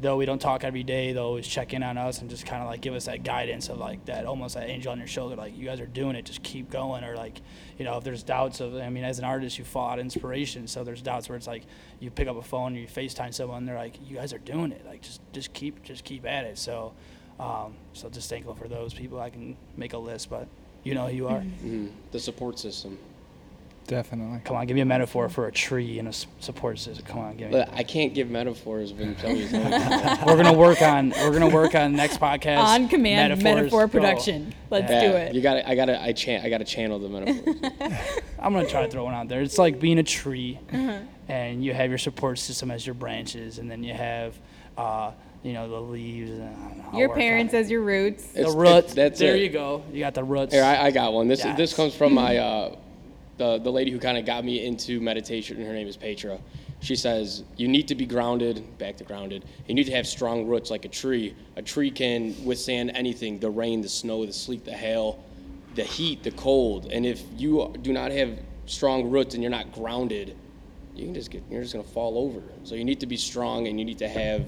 [0.00, 2.62] though we don't talk every day, they'll always check in on us and just kind
[2.62, 5.34] of like give us that guidance of like that almost that angel on your shoulder,
[5.34, 7.02] like you guys are doing it, just keep going.
[7.02, 7.40] Or like,
[7.78, 10.04] you know, if there's doubts of, I mean, as an artist, you fall out of
[10.04, 10.66] inspiration.
[10.68, 11.64] So there's doubts where it's like
[12.00, 14.84] you pick up a phone, you FaceTime someone, they're like, you guys are doing it,
[14.86, 16.58] like just just keep just keep at it.
[16.58, 16.92] So,
[17.40, 19.18] um, so just thankful for those people.
[19.20, 20.46] I can make a list, but
[20.84, 21.40] you know who you are.
[21.40, 21.90] Mhm.
[22.12, 22.98] The support system.
[23.88, 24.40] Definitely.
[24.44, 27.04] Come on, give me a metaphor for a tree and a support system.
[27.06, 27.52] Come on, give me.
[27.58, 31.10] But I can't give metaphors when somebody's like, We're gonna work on.
[31.10, 32.58] We're gonna work on next podcast.
[32.58, 33.42] On command, metaphors.
[33.44, 33.92] metaphor Go.
[33.92, 34.54] production.
[34.70, 35.34] Let's yeah, do it.
[35.34, 37.72] You got to I got to I chan- I got to channel the metaphors.
[38.38, 39.40] I'm gonna try to throw one out there.
[39.40, 40.98] It's like being a tree, Uh-huh.
[41.28, 44.38] and you have your support system as your branches, and then you have,
[44.76, 45.12] uh,
[45.42, 46.30] you know, the leaves.
[46.30, 48.26] And, Your parents as your roots.
[48.32, 48.92] the It's- roots.
[48.92, 49.40] that's there it.
[49.40, 49.82] you go.
[49.94, 50.52] You got the roots.
[50.52, 51.26] Here, I, I got one.
[51.28, 51.56] This Yes.
[51.56, 52.76] this comes from my uh,
[53.38, 55.64] the the lady who kind of got me into meditation.
[55.64, 56.38] Her name is Petra.
[56.80, 58.78] She says you need to be grounded.
[58.78, 59.44] Back to grounded.
[59.66, 61.34] You need to have strong roots like a tree.
[61.56, 65.24] A tree can withstand anything: the rain, the snow, the sleet, the hail,
[65.74, 66.86] the heat, the cold.
[66.92, 70.36] And if you do not have strong roots and you're not grounded,
[70.94, 72.42] you can just get you're just gonna fall over.
[72.64, 74.46] So you need to be strong and you need to have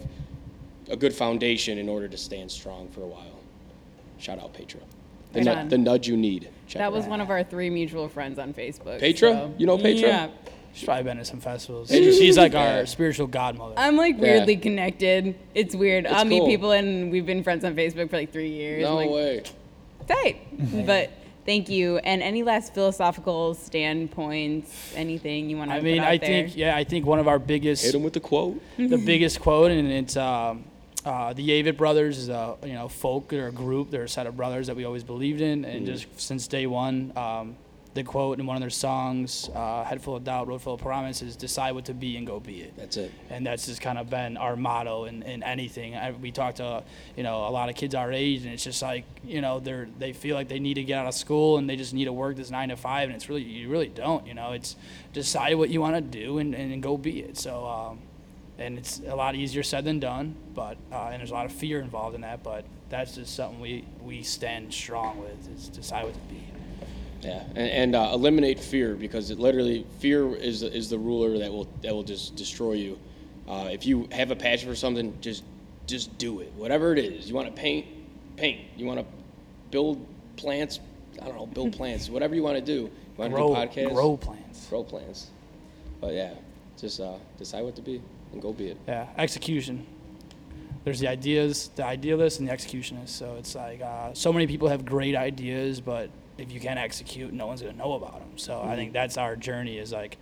[0.88, 3.38] a good foundation in order to stand strong for a while.
[4.18, 4.80] Shout out Petra.
[5.32, 6.48] The, Right nu- the nudge you need.
[6.70, 7.10] Check That was out.
[7.10, 9.00] one of our three mutual friends on Facebook.
[9.00, 9.32] Petra?
[9.32, 10.08] so- You know Petra?
[10.08, 10.28] Yeah.
[10.72, 11.90] She's probably been to some festivals.
[11.90, 12.78] Petra's- She's like Yeah.
[12.78, 13.74] our spiritual godmother.
[13.76, 14.22] I'm like Yeah.
[14.22, 15.34] weirdly connected.
[15.52, 16.06] It's weird.
[16.06, 18.82] I'll meet people and we've been friends on Facebook for like three years.
[18.84, 19.42] No I'm like, way.
[20.06, 20.86] tight.
[20.86, 21.10] but
[21.44, 21.98] thank you.
[21.98, 25.80] And any last philosophical standpoints, anything you want to add?
[25.80, 26.28] I mean, put out I there?
[26.28, 28.60] think yeah, I think one of our biggest Hit him with the quote.
[28.78, 30.64] the biggest quote, and it's um,
[31.04, 33.90] uh, the Avett brothers is a you know folk or a group.
[33.90, 37.12] They're a set of brothers that we always believed in, and just since day one,
[37.16, 37.56] um,
[37.94, 40.80] the quote in one of their songs, uh, "Head full of doubt, road full of
[40.80, 43.12] promise," is "Decide what to be and go be it." That's it.
[43.30, 45.96] and that's just kind of been our motto in, in anything.
[45.96, 46.84] I, we talk to
[47.16, 49.88] you know a lot of kids our age, and it's just like you know they're
[49.98, 52.12] they feel like they need to get out of school and they just need to
[52.12, 54.26] work this nine to five, and it's really you really don't.
[54.26, 54.76] You know, it's
[55.14, 57.38] decide what you want to do and, and go be it.
[57.38, 57.66] So.
[57.66, 58.00] Um,
[58.60, 61.52] and it's a lot easier said than done, but uh, and there's a lot of
[61.52, 62.42] fear involved in that.
[62.42, 66.42] But that's just something we, we stand strong with is decide what to be.
[67.22, 71.50] Yeah, and, and uh, eliminate fear because it literally fear is is the ruler that
[71.50, 72.98] will that will just destroy you.
[73.48, 75.42] Uh, if you have a passion for something, just
[75.86, 76.52] just do it.
[76.56, 77.86] Whatever it is, you want to paint,
[78.36, 78.60] paint.
[78.76, 79.06] You want to
[79.70, 80.06] build
[80.36, 80.80] plants.
[81.20, 82.10] I don't know, build plants.
[82.10, 82.72] Whatever you want to do.
[82.82, 83.94] You want to do Grow, podcasts.
[83.94, 84.66] grow plans.
[84.70, 85.28] Grow plants.
[86.00, 86.32] But yeah,
[86.78, 88.00] just uh, decide what to be
[88.32, 88.78] and go be it.
[88.86, 89.86] Yeah, execution.
[90.84, 93.10] There's the ideas, the idealist, and the executionist.
[93.10, 97.32] So it's like uh, so many people have great ideas, but if you can't execute,
[97.32, 98.36] no one's gonna know about them.
[98.36, 99.78] So I think that's our journey.
[99.78, 100.16] Is like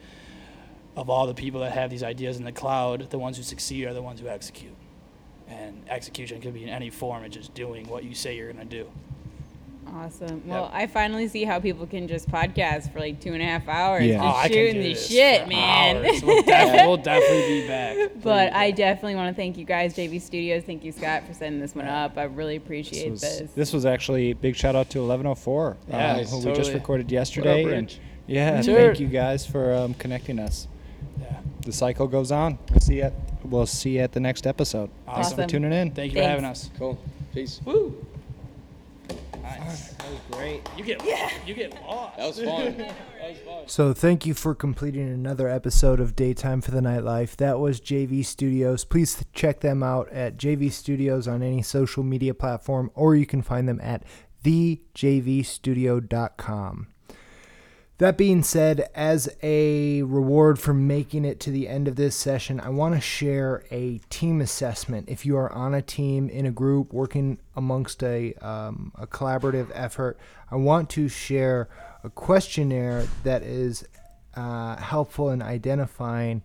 [0.96, 3.86] of all the people that have these ideas in the cloud, the ones who succeed
[3.86, 4.74] are the ones who execute.
[5.46, 7.24] And execution could be in any form.
[7.24, 8.90] It's just doing what you say you're gonna do.
[9.94, 10.42] Awesome.
[10.46, 13.66] Well, I finally see how people can just podcast for like two and a half
[13.68, 14.04] hours.
[14.06, 14.18] Yeah.
[14.22, 16.02] Just Oh, shooting the shit, man.
[16.22, 18.10] We'll, def- we'll definitely be back.
[18.22, 20.62] but I definitely want to thank you guys, JV Studios.
[20.64, 22.16] Thank you, Scott, for setting this one up.
[22.16, 23.50] I really appreciate was, this.
[23.52, 27.10] this was actually big shout out to 1104, Yeah, uh, it's who we just recorded
[27.10, 27.64] yesterday.
[27.76, 28.76] and yeah, Sure.
[28.88, 30.68] thank you guys for um, connecting us.
[31.20, 31.36] Yeah.
[31.62, 32.58] The cycle goes on.
[32.70, 33.14] We'll see you at,
[33.44, 34.90] we'll see you at the next episode.
[35.06, 35.90] Thanks for tuning in.
[35.92, 36.70] Thank you for having us.
[36.78, 36.98] Cool.
[37.34, 37.60] Peace.
[37.64, 37.94] Woo.
[39.56, 39.92] Nice.
[39.92, 40.68] That was great.
[40.76, 41.02] You get
[41.46, 42.16] you get lost.
[42.16, 42.76] That was fun.
[42.78, 43.62] that was fun.
[43.66, 47.36] So thank you for completing another episode of Daytime for the Nightlife.
[47.36, 48.84] That was JV Studios.
[48.84, 53.42] Please check them out at JV Studios on any social media platform, or you can
[53.42, 54.04] find them at
[54.44, 56.86] thejvstudio.com.
[57.98, 62.60] That being said, as a reward for making it to the end of this session,
[62.60, 65.08] I want to share a team assessment.
[65.08, 69.72] If you are on a team, in a group, working amongst a, um, a collaborative
[69.74, 70.16] effort,
[70.48, 71.68] I want to share
[72.04, 73.84] a questionnaire that is
[74.36, 76.42] uh, helpful in identifying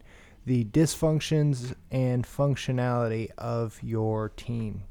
[0.48, 4.86] the dysfunctions and functionality of your team.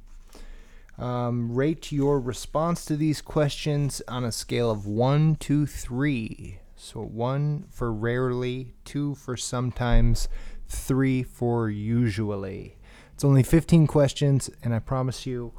[0.99, 6.59] Um, rate your response to these questions on a scale of 1 to 3.
[6.76, 10.28] So 1 for rarely, 2 for sometimes,
[10.68, 12.76] 3 for usually.
[13.14, 15.53] It's only 15 questions, and I promise you,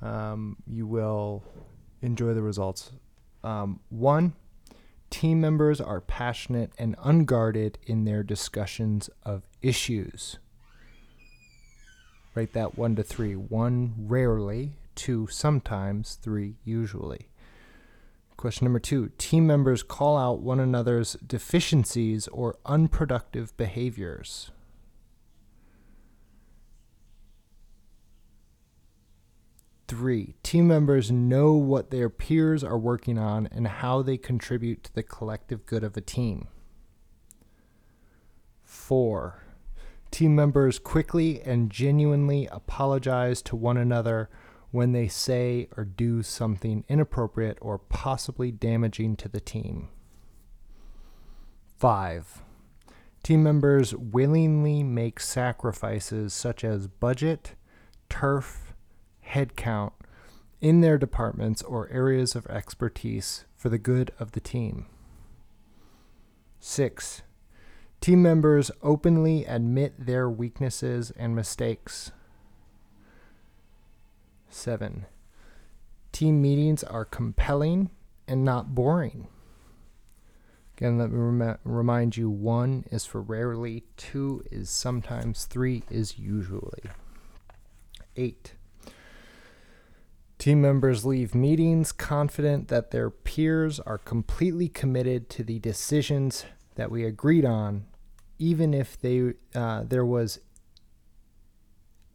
[0.00, 1.44] um, you will
[2.02, 2.92] enjoy the results.
[3.42, 4.34] Um, 1.
[5.10, 10.38] Team members are passionate and unguarded in their discussions of issues.
[12.34, 13.34] Rate that one to three.
[13.34, 17.28] One rarely, two sometimes, three usually.
[18.36, 24.50] Question number two Team members call out one another's deficiencies or unproductive behaviors.
[29.88, 34.94] Three, team members know what their peers are working on and how they contribute to
[34.94, 36.46] the collective good of a team.
[38.62, 39.42] Four,
[40.10, 44.28] team members quickly and genuinely apologize to one another
[44.70, 49.88] when they say or do something inappropriate or possibly damaging to the team.
[51.78, 52.42] Five,
[53.22, 57.54] team members willingly make sacrifices such as budget,
[58.08, 58.74] turf,
[59.26, 59.92] headcount
[60.60, 64.86] in their departments or areas of expertise for the good of the team.
[66.58, 67.22] Six,
[68.00, 72.12] team members openly admit their weaknesses and mistakes.
[74.48, 75.06] Seven,
[76.12, 77.90] team meetings are compelling
[78.26, 79.28] and not boring.
[80.76, 86.18] Again, let me rem- remind you one is for rarely, two is sometimes, three is
[86.18, 86.82] usually.
[88.16, 88.54] Eight.
[90.38, 96.46] Team members leave meetings confident that their peers are completely committed to the decisions
[96.76, 97.84] that we agreed on,
[98.40, 100.40] even if they uh, there was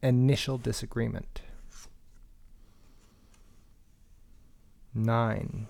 [0.01, 1.41] initial disagreement.
[4.93, 5.67] Nine.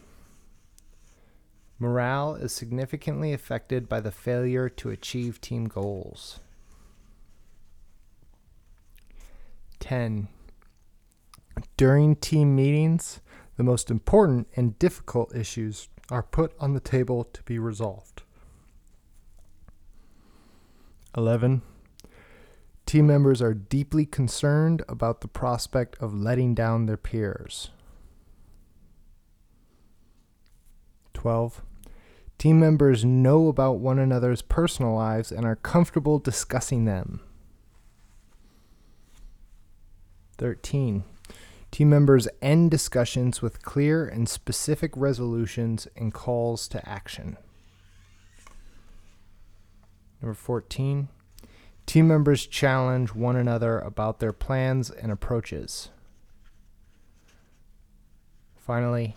[1.77, 6.39] Morale is significantly affected by the failure to achieve team goals.
[9.79, 10.29] 10.
[11.75, 13.19] During team meetings,
[13.57, 18.14] the most important and difficult issues are put on the table to be resolved.
[21.17, 21.61] 11.
[22.85, 27.69] Team members are deeply concerned about the prospect of letting down their peers.
[31.13, 31.61] 12.
[32.37, 37.21] Team members know about one another's personal lives and are comfortable discussing them.
[40.37, 41.05] 13.
[41.71, 47.37] Team members end discussions with clear and specific resolutions and calls to action.
[50.21, 51.09] Number 14.
[51.85, 55.89] Team members challenge one another about their plans and approaches.
[58.57, 59.15] Finally,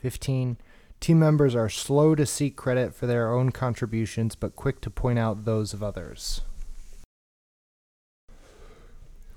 [0.00, 0.56] 15.
[0.98, 5.18] Team members are slow to seek credit for their own contributions, but quick to point
[5.18, 6.42] out those of others.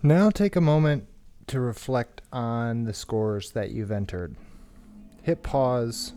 [0.02, 1.08] Now take a moment
[1.48, 4.36] to reflect on the scores that you've entered.
[5.22, 6.14] Hit pause,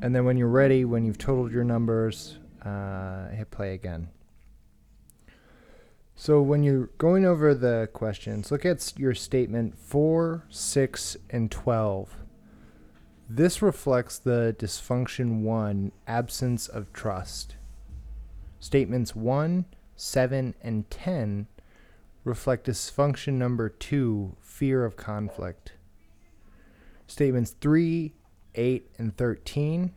[0.00, 4.08] and then when you're ready, when you've totaled your numbers, uh, hit play again.
[6.14, 12.16] So when you're going over the questions, look at your statement 4, 6, and 12
[13.30, 17.56] this reflects the dysfunction 1 absence of trust.
[18.58, 21.46] Statements 1, 7, and 10
[22.24, 25.74] reflect dysfunction number 2 fear of conflict.
[27.06, 28.14] Statements 3,
[28.54, 29.92] 8, and 13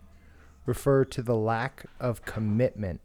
[0.66, 3.02] refer to the lack of commitment.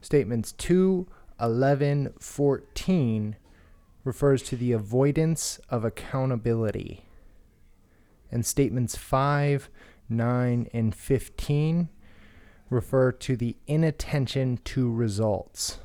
[0.00, 1.06] Statements 2,
[1.40, 3.36] 11, 14
[4.04, 7.06] refers to the avoidance of accountability
[8.30, 9.68] and statements 5,
[10.08, 11.88] 9, and 15
[12.68, 15.78] refer to the inattention to results.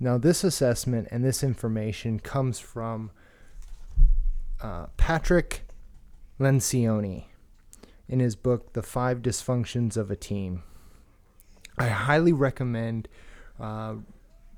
[0.00, 3.10] Now, this assessment and this information comes from
[4.60, 5.62] uh, Patrick
[6.40, 7.26] Lencioni
[8.08, 10.62] in his book, The Five Dysfunctions of a Team.
[11.78, 13.08] I highly recommend
[13.58, 13.94] uh,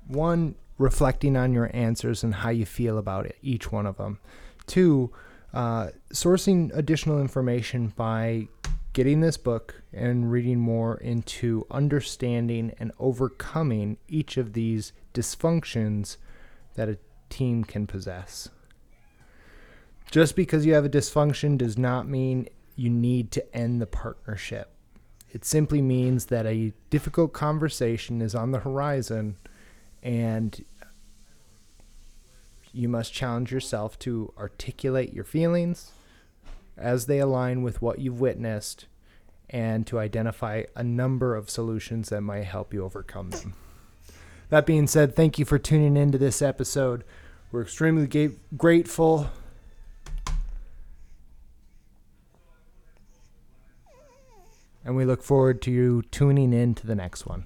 [0.07, 4.19] one, reflecting on your answers and how you feel about it, each one of them.
[4.67, 5.11] Two,
[5.53, 8.47] uh, sourcing additional information by
[8.93, 16.17] getting this book and reading more into understanding and overcoming each of these dysfunctions
[16.75, 16.97] that a
[17.29, 18.49] team can possess.
[20.09, 22.47] Just because you have a dysfunction does not mean
[22.77, 24.71] you need to end the partnership.
[25.31, 29.35] It simply means that a difficult conversation is on the horizon
[30.01, 30.63] and
[32.71, 35.91] you must challenge yourself to articulate your feelings
[36.77, 38.85] as they align with what you've witnessed
[39.49, 43.53] and to identify a number of solutions that might help you overcome them.
[44.49, 47.03] That being said, thank you for tuning into this episode.
[47.51, 49.29] We're extremely ga- grateful.
[54.87, 57.45] And we look forward to you tuning in to the next one.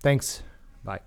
[0.00, 0.42] Thanks.
[0.82, 1.00] Bye.